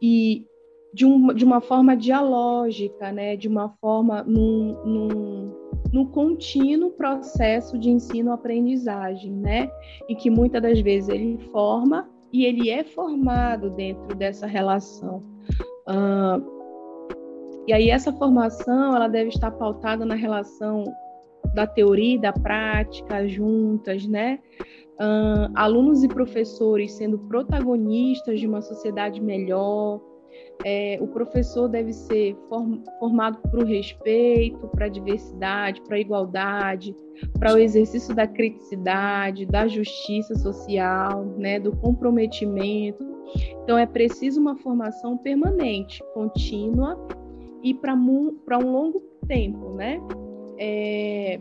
[0.00, 0.46] e
[0.92, 3.36] de, um, de uma forma dialógica, né?
[3.36, 5.54] de uma forma num, num,
[5.92, 9.70] num contínuo processo de ensino-aprendizagem, né?
[10.08, 15.22] e que muitas das vezes ele forma e ele é formado dentro dessa relação.
[15.88, 16.58] Uh,
[17.66, 20.84] e aí essa formação ela deve estar pautada na relação
[21.54, 24.38] da teoria e da prática juntas, né?
[25.00, 30.00] Uh, alunos e professores sendo protagonistas de uma sociedade melhor,
[30.64, 36.00] é, o professor deve ser form, formado para o respeito, para a diversidade, para a
[36.00, 36.94] igualdade,
[37.38, 43.06] para o exercício da criticidade, da justiça social, né, do comprometimento.
[43.62, 46.98] Então, é preciso uma formação permanente, contínua
[47.62, 50.00] e para um longo tempo, né?
[50.58, 51.38] É,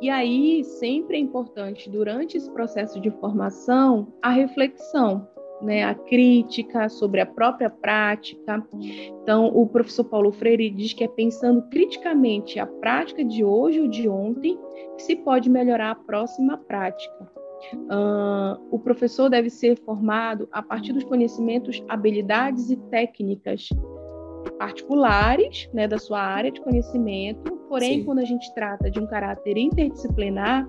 [0.00, 5.26] e aí, sempre é importante, durante esse processo de formação, a reflexão,
[5.64, 8.64] né, a crítica sobre a própria prática.
[9.22, 13.88] Então, o professor Paulo Freire diz que é pensando criticamente a prática de hoje ou
[13.88, 14.58] de ontem
[14.96, 17.32] que se pode melhorar a próxima prática.
[17.72, 23.70] Uh, o professor deve ser formado a partir dos conhecimentos, habilidades e técnicas
[24.58, 28.04] particulares né, da sua área de conhecimento, porém, Sim.
[28.04, 30.68] quando a gente trata de um caráter interdisciplinar,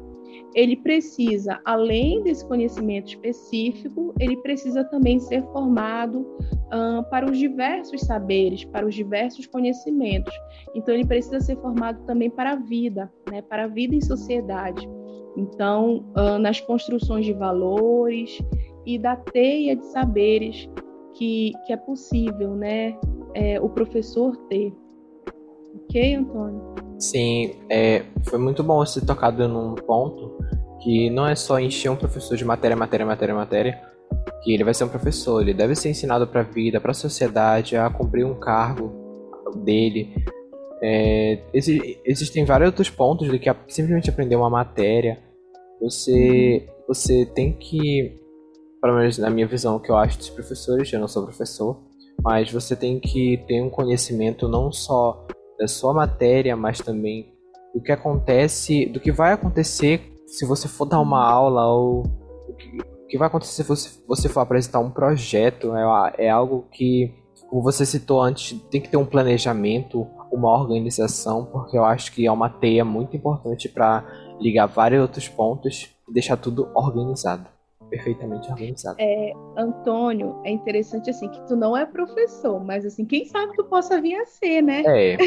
[0.54, 6.26] ele precisa, além desse conhecimento específico, ele precisa também ser formado
[6.74, 10.34] um, para os diversos saberes, para os diversos conhecimentos.
[10.74, 14.88] Então, ele precisa ser formado também para a vida, né, para a vida em sociedade.
[15.38, 18.40] Então, um, nas construções de valores
[18.86, 20.70] e da teia de saberes
[21.16, 22.98] que, que é possível né,
[23.34, 24.74] é, o professor ter.
[25.76, 26.85] Ok, Antônio?
[27.00, 30.38] Sim, é, foi muito bom você tocado num ponto
[30.82, 33.82] que não é só encher um professor de matéria, matéria, matéria, matéria,
[34.44, 36.94] que ele vai ser um professor, ele deve ser ensinado para a vida, para a
[36.94, 38.94] sociedade, a cumprir um cargo
[39.64, 40.14] dele.
[40.82, 45.20] É, existem vários outros pontos do que simplesmente aprender uma matéria.
[45.82, 48.22] Você, você tem que,
[48.82, 51.82] pelo menos na minha visão, que eu acho dos professores, eu não sou professor,
[52.24, 55.26] mas você tem que ter um conhecimento não só
[55.60, 57.34] da sua matéria, mas também
[57.74, 62.04] do que acontece, do que vai acontecer se você for dar uma aula ou
[62.48, 65.76] o que, o que vai acontecer se você, você for apresentar um projeto.
[65.76, 67.14] É, é algo que,
[67.50, 72.26] como você citou antes, tem que ter um planejamento, uma organização, porque eu acho que
[72.26, 74.06] é uma teia muito importante para
[74.40, 77.55] ligar vários outros pontos e deixar tudo organizado
[77.96, 78.98] perfeitamente organizado.
[79.00, 83.64] É, Antônio, é interessante assim que tu não é professor, mas assim, quem sabe tu
[83.66, 84.84] possa vir a ser, né?
[84.86, 85.18] É,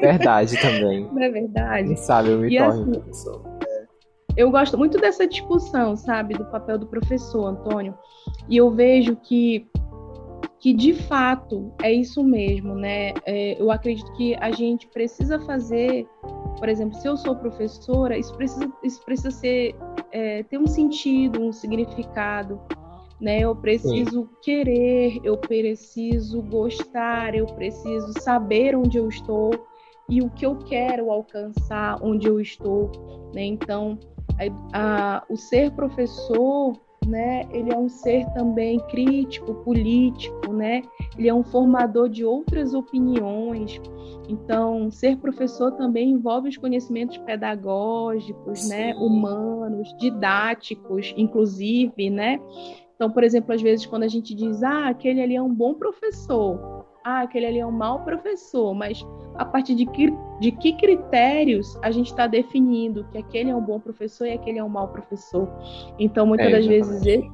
[0.00, 1.06] verdade também.
[1.12, 1.88] Não é verdade?
[1.88, 3.42] Quem sabe eu me e torne assim, professor.
[4.36, 7.94] Eu gosto muito dessa discussão, sabe, do papel do professor, Antônio.
[8.48, 9.66] E eu vejo que
[10.58, 13.12] que de fato é isso mesmo, né?
[13.24, 16.08] É, eu acredito que a gente precisa fazer,
[16.58, 19.76] por exemplo, se eu sou professora, isso precisa, isso precisa ser
[20.16, 22.58] é, ter um sentido, um significado,
[23.20, 23.40] né?
[23.40, 24.28] Eu preciso Sim.
[24.40, 29.50] querer, eu preciso gostar, eu preciso saber onde eu estou
[30.08, 32.90] e o que eu quero alcançar onde eu estou,
[33.34, 33.44] né?
[33.44, 33.98] Então,
[34.72, 37.46] a, a, o ser professor né?
[37.50, 40.82] Ele é um ser também crítico, político, né?
[41.16, 43.80] Ele é um formador de outras opiniões.
[44.28, 48.94] Então, ser professor também envolve os conhecimentos pedagógicos, né?
[48.96, 52.40] Humanos, didáticos, inclusive, né?
[52.96, 55.74] Então, por exemplo, às vezes quando a gente diz, ah, aquele ali é um bom
[55.74, 59.06] professor, ah, aquele ali é um mau professor, mas
[59.38, 63.60] a partir de que, de que critérios a gente está definindo que aquele é um
[63.60, 65.48] bom professor e aquele é um mau professor?
[65.98, 67.24] Então, muitas é, das vezes,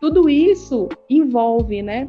[0.00, 2.08] tudo isso envolve, né?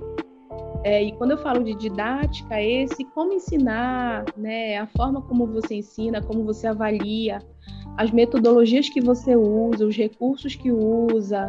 [0.84, 5.76] É, e quando eu falo de didática, esse como ensinar, né, a forma como você
[5.76, 7.39] ensina, como você avalia,
[7.97, 11.47] as metodologias que você usa, os recursos que usa,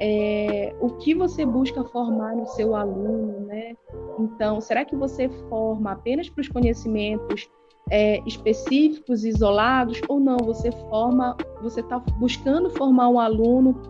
[0.00, 3.74] é, o que você busca formar no seu aluno, né?
[4.18, 7.48] Então, será que você forma apenas para os conhecimentos
[7.90, 10.36] é, específicos, isolados, ou não?
[10.38, 13.80] Você forma, você está buscando formar um aluno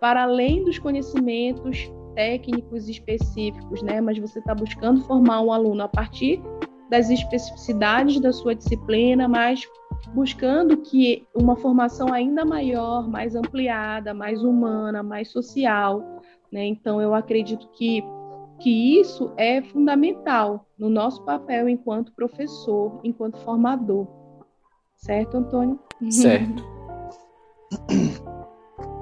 [0.00, 4.00] para além dos conhecimentos técnicos específicos, né?
[4.00, 6.42] Mas você está buscando formar um aluno a partir
[6.90, 9.66] das especificidades da sua disciplina, mas
[10.10, 16.20] buscando que uma formação ainda maior, mais ampliada, mais humana, mais social.
[16.50, 16.66] Né?
[16.66, 18.02] Então, eu acredito que,
[18.58, 24.06] que isso é fundamental no nosso papel enquanto professor, enquanto formador.
[24.96, 25.78] Certo, Antônio?
[26.10, 26.64] Certo.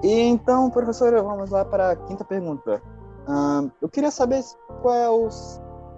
[0.03, 2.83] E então, professora, vamos lá para a quinta pergunta.
[3.83, 4.43] eu queria saber
[4.81, 5.29] qual é o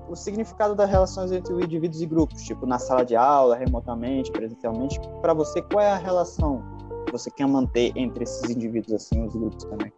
[0.09, 5.01] o significado das relações entre indivíduos e grupos, tipo na sala de aula, remotamente, presencialmente.
[5.21, 6.63] Para você, qual é a relação
[7.07, 9.93] que você quer manter entre esses indivíduos assim, os grupos também?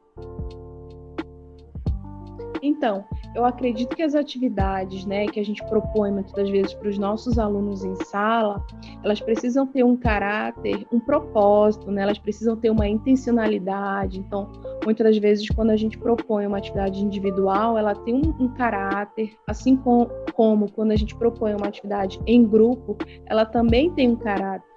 [2.66, 6.96] Então, eu acredito que as atividades né, que a gente propõe muitas vezes para os
[6.96, 8.64] nossos alunos em sala,
[9.02, 12.02] elas precisam ter um caráter, um propósito, né?
[12.02, 14.18] elas precisam ter uma intencionalidade.
[14.18, 14.50] Então,
[14.82, 19.36] muitas das vezes, quando a gente propõe uma atividade individual, ela tem um, um caráter,
[19.46, 22.96] assim com, como quando a gente propõe uma atividade em grupo,
[23.26, 24.73] ela também tem um caráter.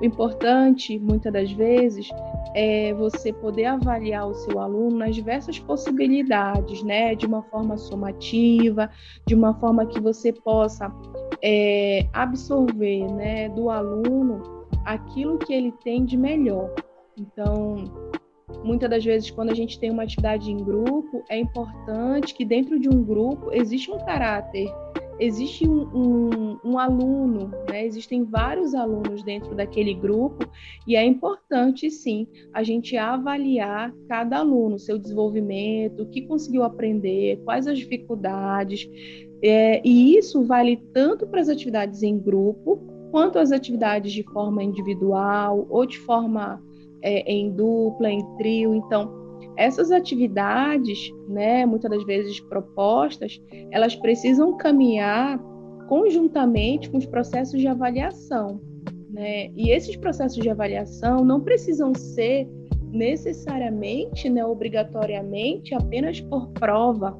[0.00, 2.08] O importante, muitas das vezes,
[2.54, 7.14] é você poder avaliar o seu aluno nas diversas possibilidades, né?
[7.14, 8.90] De uma forma somativa,
[9.26, 10.92] de uma forma que você possa
[11.42, 16.72] é, absorver, né, do aluno aquilo que ele tem de melhor.
[17.16, 17.84] Então,
[18.64, 22.78] muitas das vezes, quando a gente tem uma atividade em grupo, é importante que dentro
[22.78, 24.72] de um grupo existe um caráter
[25.22, 27.84] existe um, um, um, aluno, né?
[27.84, 30.46] existem vários alunos dentro daquele grupo,
[30.86, 37.40] e é importante, sim, a gente avaliar cada aluno, seu desenvolvimento, o que conseguiu aprender,
[37.44, 38.88] quais as dificuldades.
[39.42, 42.78] É, e isso vale tanto para as atividades em grupo,
[43.10, 46.62] quanto as atividades de forma individual ou de forma
[47.02, 48.74] é, em dupla, em trio.
[48.74, 49.21] Então,
[49.56, 55.38] essas atividades, né, muitas das vezes propostas, elas precisam caminhar
[55.88, 58.60] conjuntamente com os processos de avaliação.
[59.10, 59.50] Né?
[59.54, 62.48] E esses processos de avaliação não precisam ser
[62.90, 67.16] necessariamente, né, obrigatoriamente, apenas por prova,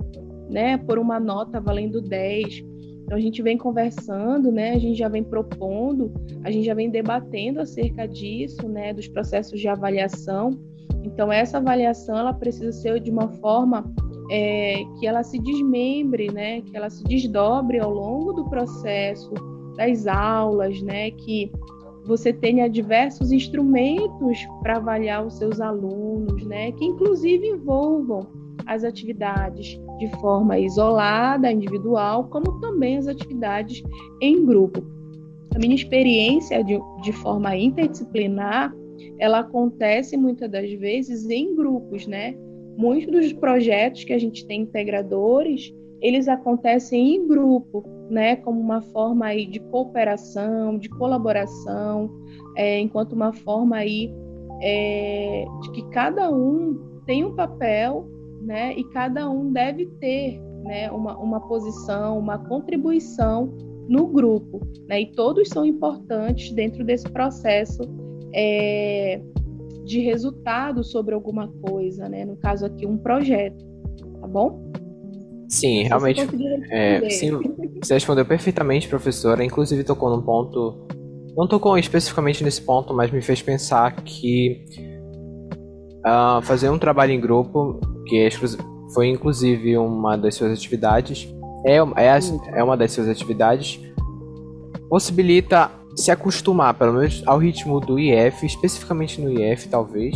[0.49, 2.65] né, por uma nota valendo 10.
[3.05, 6.13] Então a gente vem conversando, né, a gente já vem propondo,
[6.45, 10.59] a gente já vem debatendo acerca disso, né, dos processos de avaliação
[11.03, 13.85] então, essa avaliação ela precisa ser de uma forma
[14.31, 16.61] é, que ela se desmembre, né?
[16.63, 19.33] que ela se desdobre ao longo do processo
[19.77, 21.11] das aulas, né?
[21.11, 21.51] que
[22.05, 26.73] você tenha diversos instrumentos para avaliar os seus alunos, né?
[26.73, 28.27] que inclusive envolvam
[28.67, 33.83] as atividades de forma isolada, individual, como também as atividades
[34.21, 34.83] em grupo.
[35.55, 38.75] A minha experiência de, de forma interdisciplinar,
[39.19, 42.37] ela acontece muitas das vezes em grupos, né?
[42.77, 48.37] Muitos dos projetos que a gente tem integradores, eles acontecem em grupo, né?
[48.37, 52.11] Como uma forma aí de cooperação, de colaboração,
[52.57, 54.13] é, enquanto uma forma aí
[54.61, 58.09] é, de que cada um tem um papel,
[58.43, 58.75] né?
[58.75, 60.91] E cada um deve ter, né?
[60.91, 63.53] Uma, uma posição, uma contribuição
[63.89, 65.03] no grupo, né?
[65.03, 67.83] E todos são importantes dentro desse processo
[68.35, 69.21] é,
[69.85, 72.25] de resultado sobre alguma coisa, né?
[72.25, 73.65] No caso aqui, um projeto,
[74.21, 74.73] tá bom?
[75.49, 76.21] Sim, realmente.
[76.71, 77.31] É, sim,
[77.83, 79.45] você respondeu perfeitamente, professora.
[79.45, 80.87] Inclusive tocou num ponto,
[81.37, 84.65] não tocou especificamente nesse ponto, mas me fez pensar que
[86.07, 88.29] uh, fazer um trabalho em grupo, que é
[88.95, 91.29] foi inclusive uma das suas atividades,
[91.67, 93.81] é, é, é uma das suas atividades,
[94.89, 100.15] possibilita se acostumar, pelo menos ao ritmo do IF, especificamente no IF, talvez,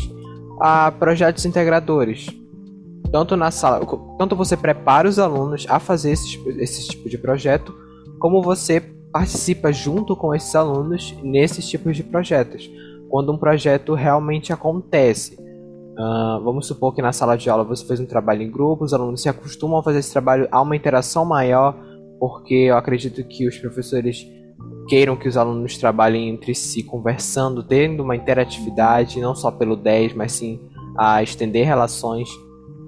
[0.60, 2.26] a projetos integradores.
[3.12, 3.86] Tanto na sala,
[4.18, 7.74] tanto você prepara os alunos a fazer esse, esse tipo de projeto,
[8.18, 8.80] como você
[9.12, 12.70] participa junto com esses alunos nesses tipos de projetos.
[13.08, 15.36] Quando um projeto realmente acontece.
[15.98, 18.92] Uh, vamos supor que na sala de aula você fez um trabalho em grupo, os
[18.92, 21.74] alunos se acostumam a fazer esse trabalho, há uma interação maior,
[22.20, 24.26] porque eu acredito que os professores
[24.88, 30.14] queiram que os alunos trabalhem entre si, conversando, tendo uma interatividade, não só pelo 10,
[30.14, 30.60] mas sim
[30.96, 32.28] a estender relações.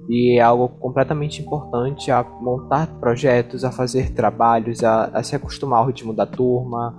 [0.09, 5.81] E é algo completamente importante a montar projetos, a fazer trabalhos, a, a se acostumar
[5.81, 6.95] ao ritmo da turma.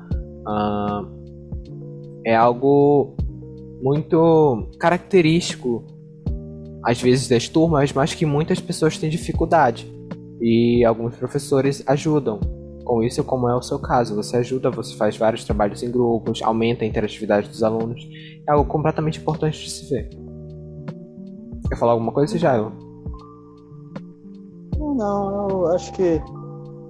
[2.24, 3.16] É algo
[3.82, 5.84] muito característico,
[6.84, 9.90] às vezes, das turmas, mas que muitas pessoas têm dificuldade.
[10.40, 14.14] E alguns professores ajudam com isso, como é o seu caso.
[14.16, 18.06] Você ajuda, você faz vários trabalhos em grupos, aumenta a interatividade dos alunos.
[18.46, 20.08] É algo completamente importante de se ver.
[21.68, 22.72] Quer falar alguma coisa, Jairo?
[24.78, 26.20] Não, eu acho que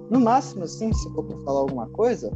[0.09, 2.31] no máximo, assim, se for pra falar alguma coisa,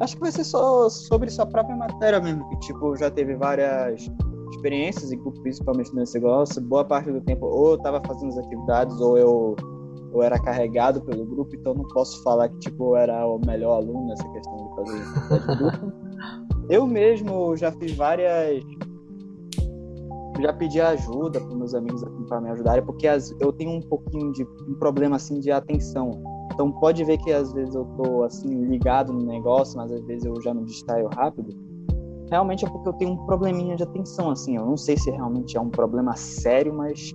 [0.00, 4.10] acho que vai ser só sobre sua própria matéria mesmo, que tipo, já teve várias
[4.50, 8.98] experiências grupo, principalmente nesse negócio, boa parte do tempo ou eu tava fazendo as atividades
[9.00, 9.56] ou eu
[10.14, 13.76] eu era carregado pelo grupo, então não posso falar que tipo eu era o melhor
[13.76, 16.04] aluno nessa questão de fazer grupo.
[16.70, 18.64] Eu mesmo já fiz várias
[20.40, 24.32] já pedi ajuda para meus amigos para me ajudarem, porque as, eu tenho um pouquinho
[24.32, 26.22] de um problema assim de atenção.
[26.52, 30.24] Então pode ver que às vezes eu tô assim ligado no negócio, mas às vezes
[30.24, 31.50] eu já me distraio rápido.
[32.30, 34.56] Realmente é porque eu tenho um probleminha de atenção assim.
[34.56, 37.12] Eu não sei se realmente é um problema sério, mas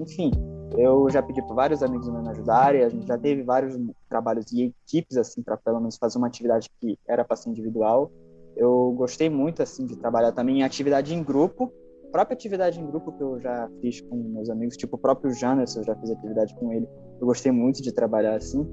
[0.00, 0.30] enfim,
[0.76, 4.50] eu já pedi para vários amigos meus me ajudarem, a gente já teve vários trabalhos
[4.52, 8.10] e equipes assim para pelo menos fazer uma atividade que era para ser individual.
[8.56, 11.72] Eu gostei muito assim de trabalhar também em atividade em grupo,
[12.12, 15.80] própria atividade em grupo que eu já fiz com meus amigos, tipo o próprio Janderson,
[15.80, 16.86] eu já fiz atividade com ele.
[17.18, 18.68] Eu gostei muito de trabalhar assim.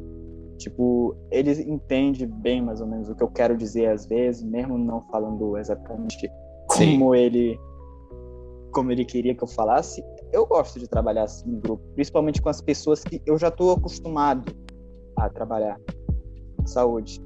[0.57, 4.77] Tipo, ele entende bem mais ou menos o que eu quero dizer às vezes, mesmo
[4.77, 6.29] não falando exatamente
[6.67, 7.15] como Sim.
[7.15, 7.57] ele
[8.71, 12.49] como ele queria que eu falasse eu gosto de trabalhar assim em grupo, principalmente com
[12.49, 14.51] as pessoas que eu já estou acostumado
[15.17, 15.79] a trabalhar.
[16.65, 17.21] Saúde.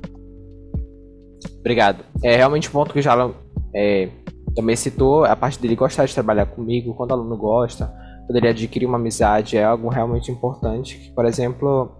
[1.59, 2.03] Obrigado.
[2.23, 3.33] É realmente um ponto que o Jalan
[3.75, 4.09] é,
[4.55, 7.93] também citou, a parte dele gostar de trabalhar comigo, quando o aluno gosta,
[8.27, 11.11] poderia adquirir uma amizade, é algo realmente importante.
[11.15, 11.91] Por exemplo,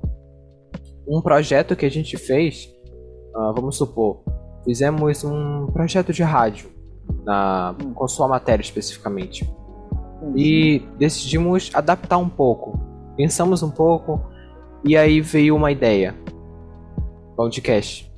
[1.08, 2.70] um projeto que a gente fez,
[3.36, 4.24] uh, vamos supor,
[4.64, 6.72] fizemos um projeto de rádio,
[7.26, 9.46] na, com sua matéria especificamente
[10.36, 12.80] e decidimos adaptar um pouco.
[13.16, 14.22] Pensamos um pouco
[14.84, 16.16] e aí veio uma ideia.
[17.36, 18.12] Podcast.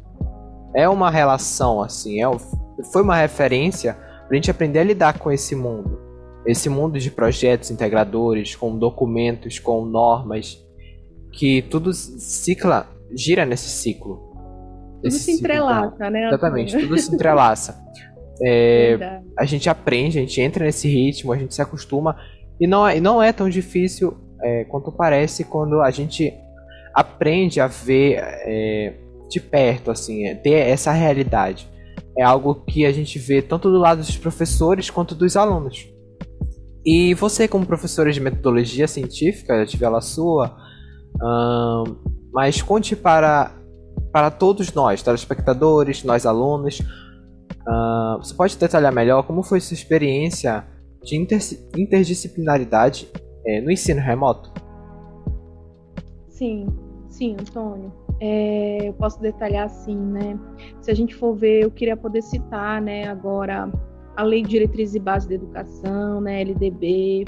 [0.75, 2.27] É uma relação assim, é,
[2.91, 5.99] foi uma referência para a gente aprender a lidar com esse mundo.
[6.45, 10.63] Esse mundo de projetos integradores, com documentos, com normas,
[11.31, 14.33] que tudo cicla, gira nesse ciclo.
[15.01, 16.27] Tudo se entrelaça, né?
[16.27, 17.83] Exatamente, tudo se entrelaça.
[18.43, 22.15] É, a gente aprende, a gente entra nesse ritmo, a gente se acostuma.
[22.59, 26.33] E não é, não é tão difícil é, quanto parece quando a gente
[26.93, 28.93] aprende a ver é,
[29.29, 31.67] de perto, assim, é, ter essa realidade.
[32.17, 35.87] É algo que a gente vê tanto do lado dos professores quanto dos alunos.
[36.85, 40.55] E você, como professora de metodologia científica, eu tive a sua,
[41.21, 41.95] hum,
[42.31, 43.51] mas conte para,
[44.13, 46.81] para todos nós, telespectadores, nós alunos,
[47.67, 50.63] Uh, você pode detalhar melhor como foi sua experiência
[51.03, 51.39] de inter
[51.75, 53.09] interdisciplinaridade
[53.45, 54.51] é, no ensino remoto?
[56.29, 56.67] Sim,
[57.09, 57.91] sim, Antônio.
[58.19, 60.39] É, eu posso detalhar assim, né?
[60.81, 63.69] Se a gente for ver, eu queria poder citar, né, agora
[64.15, 67.25] a Lei de Diretrizes e Bases da Educação, né, LDB.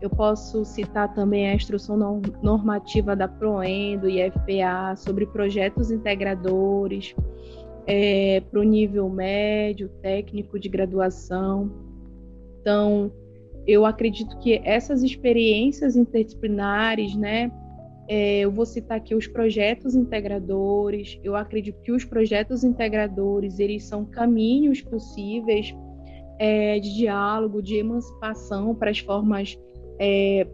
[0.00, 7.14] Eu posso citar também a instrução normativa da PROEN, do IFPA, sobre projetos integradores
[7.90, 11.68] é, para o nível médio, técnico de graduação.
[12.60, 13.10] Então,
[13.66, 17.50] eu acredito que essas experiências interdisciplinares, né,
[18.08, 21.18] é, eu vou citar aqui os projetos integradores.
[21.24, 25.74] Eu acredito que os projetos integradores eles são caminhos possíveis
[26.38, 29.58] é, de diálogo, de emancipação para as formas
[29.98, 30.46] é,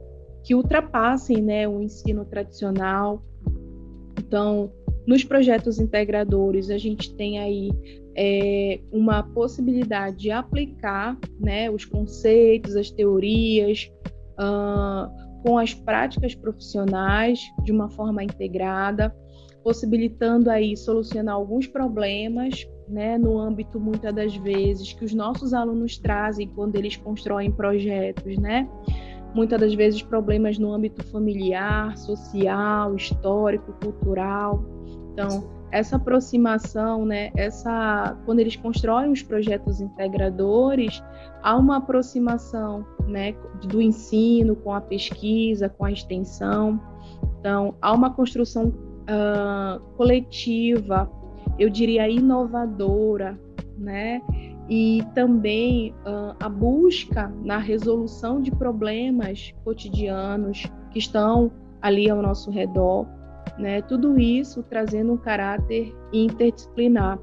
[0.43, 3.23] que ultrapassem né, o ensino tradicional.
[4.19, 4.73] Então,
[5.07, 7.71] nos projetos integradores, a gente tem aí
[8.17, 13.91] é, uma possibilidade de aplicar né, os conceitos, as teorias,
[14.39, 19.15] uh, com as práticas profissionais de uma forma integrada,
[19.63, 25.99] possibilitando aí solucionar alguns problemas, né, no âmbito muitas das vezes que os nossos alunos
[25.99, 28.69] trazem quando eles constroem projetos, né?
[29.35, 34.65] Muitas das vezes problemas no âmbito familiar, social, histórico, cultural.
[35.17, 41.03] Então, essa aproximação, né, essa quando eles constroem os projetos integradores,
[41.43, 43.35] há uma aproximação, né,
[43.67, 46.79] do ensino com a pesquisa, com a extensão.
[47.41, 51.11] Então, há uma construção uh, coletiva,
[51.59, 53.41] eu diria inovadora,
[53.79, 54.21] né,
[54.69, 61.51] e também uh, a busca na resolução de problemas cotidianos que estão
[61.81, 63.16] ali ao nosso redor
[63.59, 63.83] né?
[63.83, 67.19] Tudo isso trazendo um caráter interdisciplinar.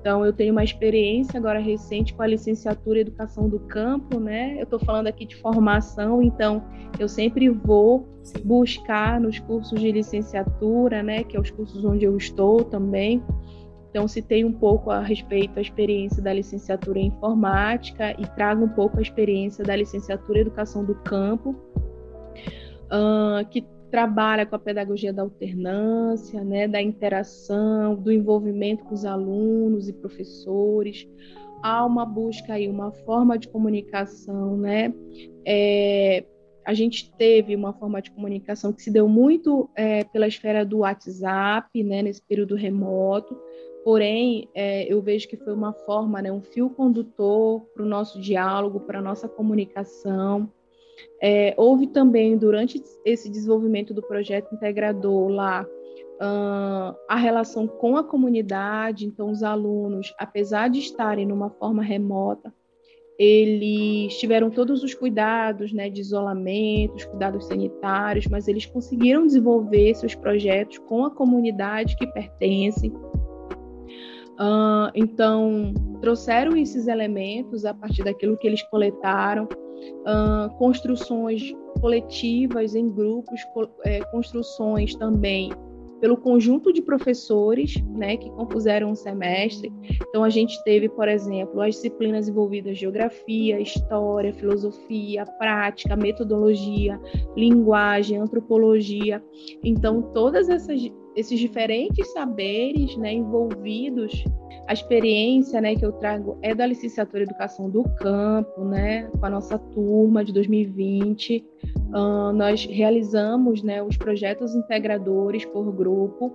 [0.00, 4.56] Então, eu tenho uma experiência agora recente com a licenciatura em Educação do Campo, né?
[4.58, 6.64] Eu estou falando aqui de formação, então
[6.98, 8.08] eu sempre vou
[8.44, 11.24] buscar nos cursos de licenciatura, né?
[11.24, 13.22] Que é os cursos onde eu estou também.
[13.90, 18.68] Então, citei um pouco a respeito da experiência da licenciatura em Informática e trago um
[18.68, 21.50] pouco a experiência da licenciatura em Educação do Campo,
[22.90, 29.04] uh, que trabalha com a pedagogia da alternância, né, da interação, do envolvimento com os
[29.04, 31.06] alunos e professores.
[31.62, 34.92] Há uma busca aí, uma forma de comunicação, né?
[35.46, 36.24] É,
[36.66, 40.78] a gente teve uma forma de comunicação que se deu muito é, pela esfera do
[40.78, 43.40] WhatsApp, né, nesse período remoto.
[43.84, 48.20] Porém, é, eu vejo que foi uma forma, né, um fio condutor para o nosso
[48.20, 50.50] diálogo, para a nossa comunicação.
[51.22, 55.66] É, houve também, durante esse desenvolvimento do projeto integrador lá,
[56.20, 62.52] uh, a relação com a comunidade, então os alunos, apesar de estarem numa forma remota,
[63.18, 69.94] eles tiveram todos os cuidados né, de isolamento, os cuidados sanitários, mas eles conseguiram desenvolver
[69.94, 72.92] seus projetos com a comunidade que pertencem.
[74.34, 79.46] Uh, então, trouxeram esses elementos a partir daquilo que eles coletaram
[80.00, 85.50] uh, construções coletivas em grupos, co é, construções também
[86.04, 89.72] pelo conjunto de professores né, que compuseram o semestre.
[90.06, 97.00] Então, a gente teve, por exemplo, as disciplinas envolvidas geografia, história, filosofia, prática, metodologia,
[97.34, 99.24] linguagem, antropologia.
[99.64, 104.24] Então, todas esses diferentes saberes né, envolvidos,
[104.66, 109.30] a experiência né, que eu trago é da licenciatura Educação do Campo, né, com a
[109.30, 111.44] nossa turma de 2020.
[111.88, 116.32] Uh, nós realizamos né, os projetos integradores por grupo.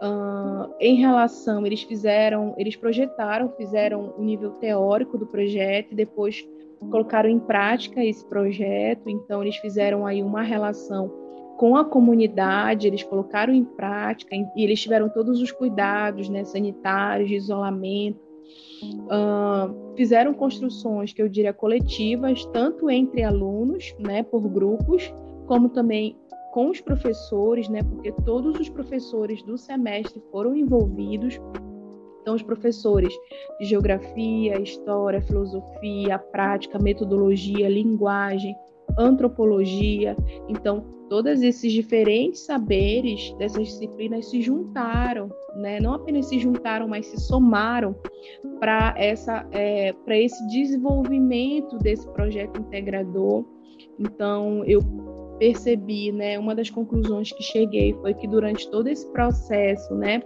[0.00, 6.48] Uh, em relação, eles fizeram, eles projetaram, fizeram o nível teórico do projeto e depois
[6.90, 9.10] colocaram em prática esse projeto.
[9.10, 11.27] Então, eles fizeram aí uma relação
[11.58, 17.28] com a comunidade, eles colocaram em prática e eles tiveram todos os cuidados né, sanitários,
[17.28, 18.20] de isolamento,
[19.06, 25.12] uh, fizeram construções que eu diria coletivas, tanto entre alunos, né, por grupos,
[25.48, 26.16] como também
[26.52, 31.40] com os professores, né, porque todos os professores do semestre foram envolvidos.
[32.22, 33.12] Então, os professores
[33.58, 38.54] de geografia, história, filosofia, prática, metodologia, linguagem,
[38.98, 40.16] antropologia.
[40.48, 45.80] Então, todos esses diferentes saberes dessas disciplinas se juntaram, né?
[45.80, 47.96] Não apenas se juntaram, mas se somaram
[48.60, 53.44] para é, esse desenvolvimento desse projeto integrador.
[53.98, 54.80] Então, eu
[55.38, 60.22] percebi, né, uma das conclusões que cheguei foi que durante todo esse processo, né,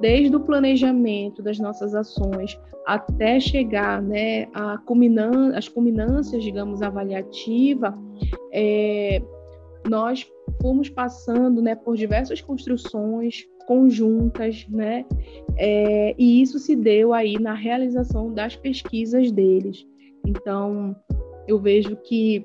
[0.00, 7.96] desde o planejamento das nossas ações até chegar, né, a culminan as culminâncias, digamos, avaliativa,
[8.52, 9.22] é,
[9.88, 10.26] nós
[10.60, 15.04] fomos passando né, por diversas construções conjuntas, né?
[15.56, 19.84] É, e isso se deu aí na realização das pesquisas deles.
[20.24, 20.94] Então,
[21.46, 22.44] eu vejo que,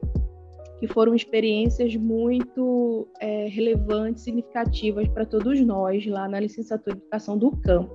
[0.81, 7.37] que foram experiências muito é, relevantes, significativas para todos nós lá na licenciatura de educação
[7.37, 7.93] do campo.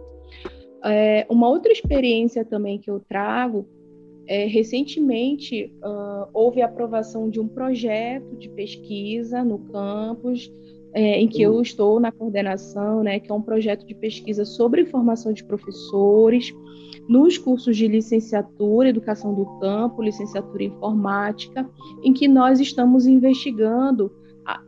[0.84, 3.66] É, uma outra experiência também que eu trago
[4.28, 10.48] é, recentemente uh, houve a aprovação de um projeto de pesquisa no campus
[10.94, 14.86] é, em que eu estou na coordenação, né, que é um projeto de pesquisa sobre
[14.86, 16.54] formação de professores
[17.08, 21.68] nos cursos de licenciatura, educação do campo, licenciatura em informática,
[22.02, 24.10] em que nós estamos investigando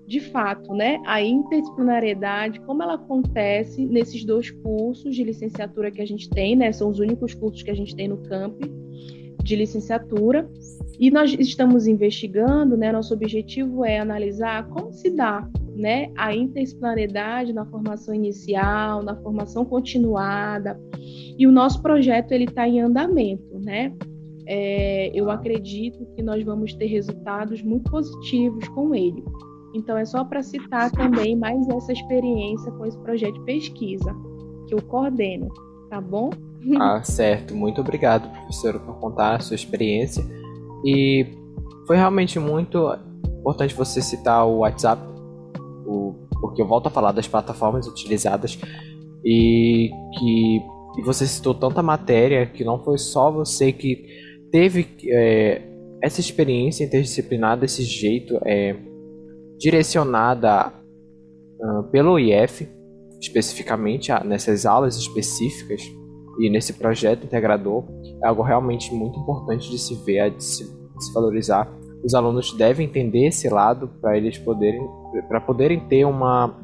[0.07, 6.07] de fato, né, a interdisciplinariedade, como ela acontece nesses dois cursos de licenciatura que a
[6.07, 8.59] gente tem, né, são os únicos cursos que a gente tem no campo
[9.43, 10.51] de licenciatura,
[10.99, 15.49] e nós estamos investigando, né, nosso objetivo é analisar como se dá,
[15.79, 20.79] né, a interdisciplinariedade na formação inicial, na formação continuada,
[21.39, 23.95] e o nosso projeto ele está em andamento, né,
[24.47, 29.22] é, eu acredito que nós vamos ter resultados muito positivos com ele.
[29.74, 34.16] Então, é só para citar também mais essa experiência com esse projeto de pesquisa
[34.66, 35.49] que eu coordeno,
[35.91, 36.31] tá bom?
[36.81, 37.55] Ah, certo.
[37.55, 40.24] Muito obrigado, professora, por contar a sua experiência.
[40.83, 41.26] E
[41.87, 42.91] foi realmente muito
[43.39, 45.03] importante você citar o WhatsApp,
[45.89, 48.59] o, porque eu volto a falar das plataformas utilizadas
[49.24, 50.62] e que
[50.99, 54.05] e você citou tanta matéria que não foi só você que
[54.51, 55.62] teve é,
[56.03, 58.36] essa experiência interdisciplinar desse jeito.
[58.45, 58.74] É,
[59.59, 60.72] direcionada
[61.61, 62.66] uh, pelo IF,
[63.20, 65.82] especificamente nessas aulas específicas
[66.39, 67.84] e nesse projeto integrador,
[68.22, 71.68] é algo realmente muito importante de se ver, de se, de se valorizar.
[72.05, 74.86] Os alunos devem entender esse lado para eles poderem,
[75.28, 76.55] para poderem ter uma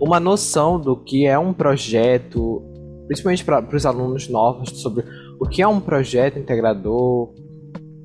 [0.00, 2.62] uma noção do que é um projeto,
[3.06, 5.04] principalmente para os alunos novos, sobre
[5.40, 7.30] o que é um projeto integrador,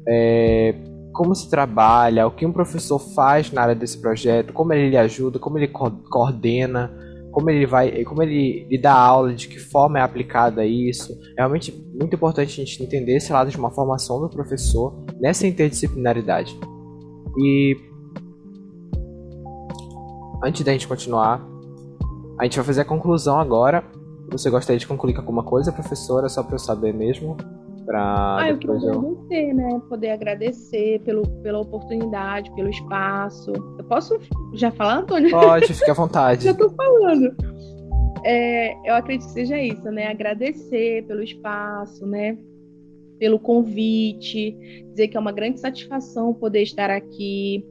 [0.07, 0.73] é,
[1.13, 5.37] como se trabalha, o que um professor faz na área desse projeto, como ele ajuda,
[5.37, 6.91] como ele co coordena,
[7.33, 11.11] como ele vai, como ele, ele dá aula, de que forma é aplicada isso.
[11.35, 15.47] É realmente muito importante a gente entender esse lado de uma formação do professor nessa
[15.47, 16.55] interdisciplinaridade.
[17.35, 17.75] E
[20.43, 21.43] antes da gente continuar,
[22.39, 23.83] a gente vai fazer a conclusão agora.
[24.31, 27.35] Você gostaria de concluir com alguma coisa, professora, só para eu saber mesmo?
[27.85, 29.81] Pra ah, eu queria agradecer, né?
[29.89, 33.51] Poder agradecer pelo, pela oportunidade, pelo espaço.
[33.77, 34.19] Eu posso
[34.53, 35.29] já falar, Antônio?
[35.31, 36.45] Pode, fique à vontade.
[36.45, 37.35] já tô falando.
[38.23, 40.07] É, eu acredito que seja isso, né?
[40.07, 42.37] Agradecer pelo espaço, né?
[43.19, 44.51] Pelo convite,
[44.91, 47.65] dizer que é uma grande satisfação poder estar aqui,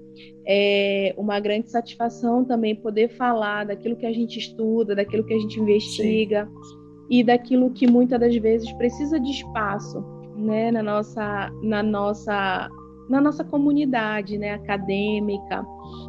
[0.47, 5.39] é uma grande satisfação também poder falar daquilo que a gente estuda, daquilo que a
[5.39, 6.47] gente investiga.
[6.47, 6.82] Sim
[7.13, 10.03] e daquilo que muitas das vezes precisa de espaço,
[10.35, 12.71] né, na nossa, na nossa,
[13.07, 15.63] na nossa comunidade, né, acadêmica,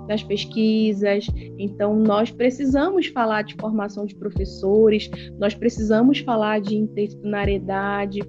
[0.07, 1.27] nas pesquisas.
[1.59, 8.21] Então, nós precisamos falar de formação de professores, nós precisamos falar de interdisciplinariedade.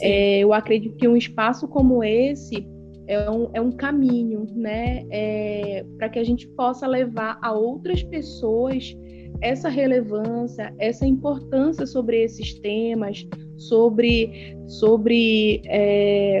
[0.00, 2.64] É, eu acredito que um espaço como esse
[3.08, 8.04] é um, é um caminho, né, é, para que a gente possa levar a outras
[8.04, 8.94] pessoas
[9.42, 13.26] essa relevância, essa importância sobre esses temas,
[13.56, 16.40] sobre, sobre é,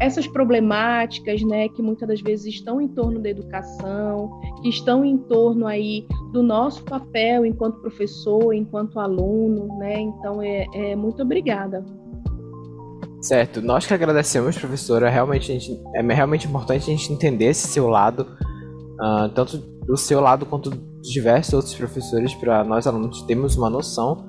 [0.00, 4.30] essas problemáticas, né, que muitas das vezes estão em torno da educação,
[4.62, 10.00] que estão em torno aí do nosso papel enquanto professor, enquanto aluno, né?
[10.00, 11.84] Então, é, é muito obrigada.
[13.20, 15.08] Certo, nós que agradecemos, professora.
[15.10, 18.22] Realmente, gente, é realmente importante a gente entender esse seu lado,
[19.00, 23.70] uh, tanto do seu lado quanto de diversos outros professores, para nós alunos termos uma
[23.70, 24.28] noção,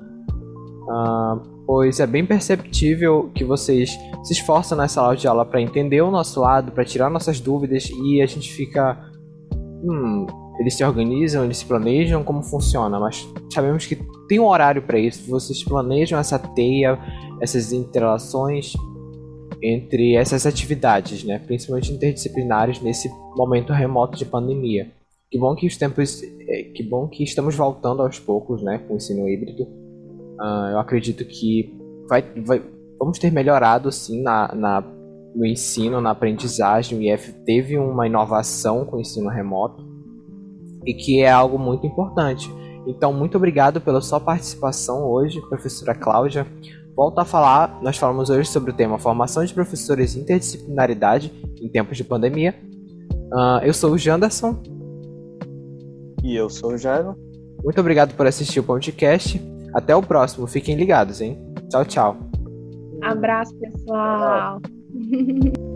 [0.88, 3.90] uh, pois é bem perceptível que vocês
[4.24, 7.90] se esforçam nessa aula de aula para entender o nosso lado, para tirar nossas dúvidas
[7.90, 8.98] e a gente fica.
[9.52, 10.26] Hum,
[10.58, 13.96] eles se organizam, eles se planejam como funciona, mas sabemos que
[14.28, 15.28] tem um horário para isso.
[15.30, 16.98] Vocês planejam essa teia,
[17.40, 18.74] essas interações
[19.62, 21.38] entre essas atividades, né?
[21.38, 24.90] principalmente interdisciplinares nesse momento remoto de pandemia.
[25.30, 28.94] Que bom que os tempos, é, que bom que estamos voltando aos poucos, né, com
[28.94, 29.62] o ensino híbrido.
[29.62, 31.72] Uh, eu acredito que
[32.08, 32.60] vai, vai,
[32.98, 34.80] vamos ter melhorado sim na, na,
[35.34, 36.98] no ensino, na aprendizagem.
[36.98, 39.88] O IF teve uma inovação com o ensino remoto
[40.84, 42.50] e que é algo muito importante.
[42.84, 46.44] Então, muito obrigado pela sua participação hoje, professora Cláudia.
[46.96, 51.68] Volto a falar, nós falamos hoje sobre o tema Formação de Professores e Interdisciplinaridade em
[51.68, 52.52] Tempos de Pandemia.
[53.32, 54.79] Uh, eu sou o Janderson
[56.22, 57.16] E eu sou o Jairo.
[57.62, 59.40] Muito obrigado por assistir o podcast.
[59.74, 60.46] Até o próximo.
[60.46, 61.38] Fiquem ligados, hein?
[61.68, 62.16] Tchau, tchau.
[63.02, 64.60] Abraço, pessoal.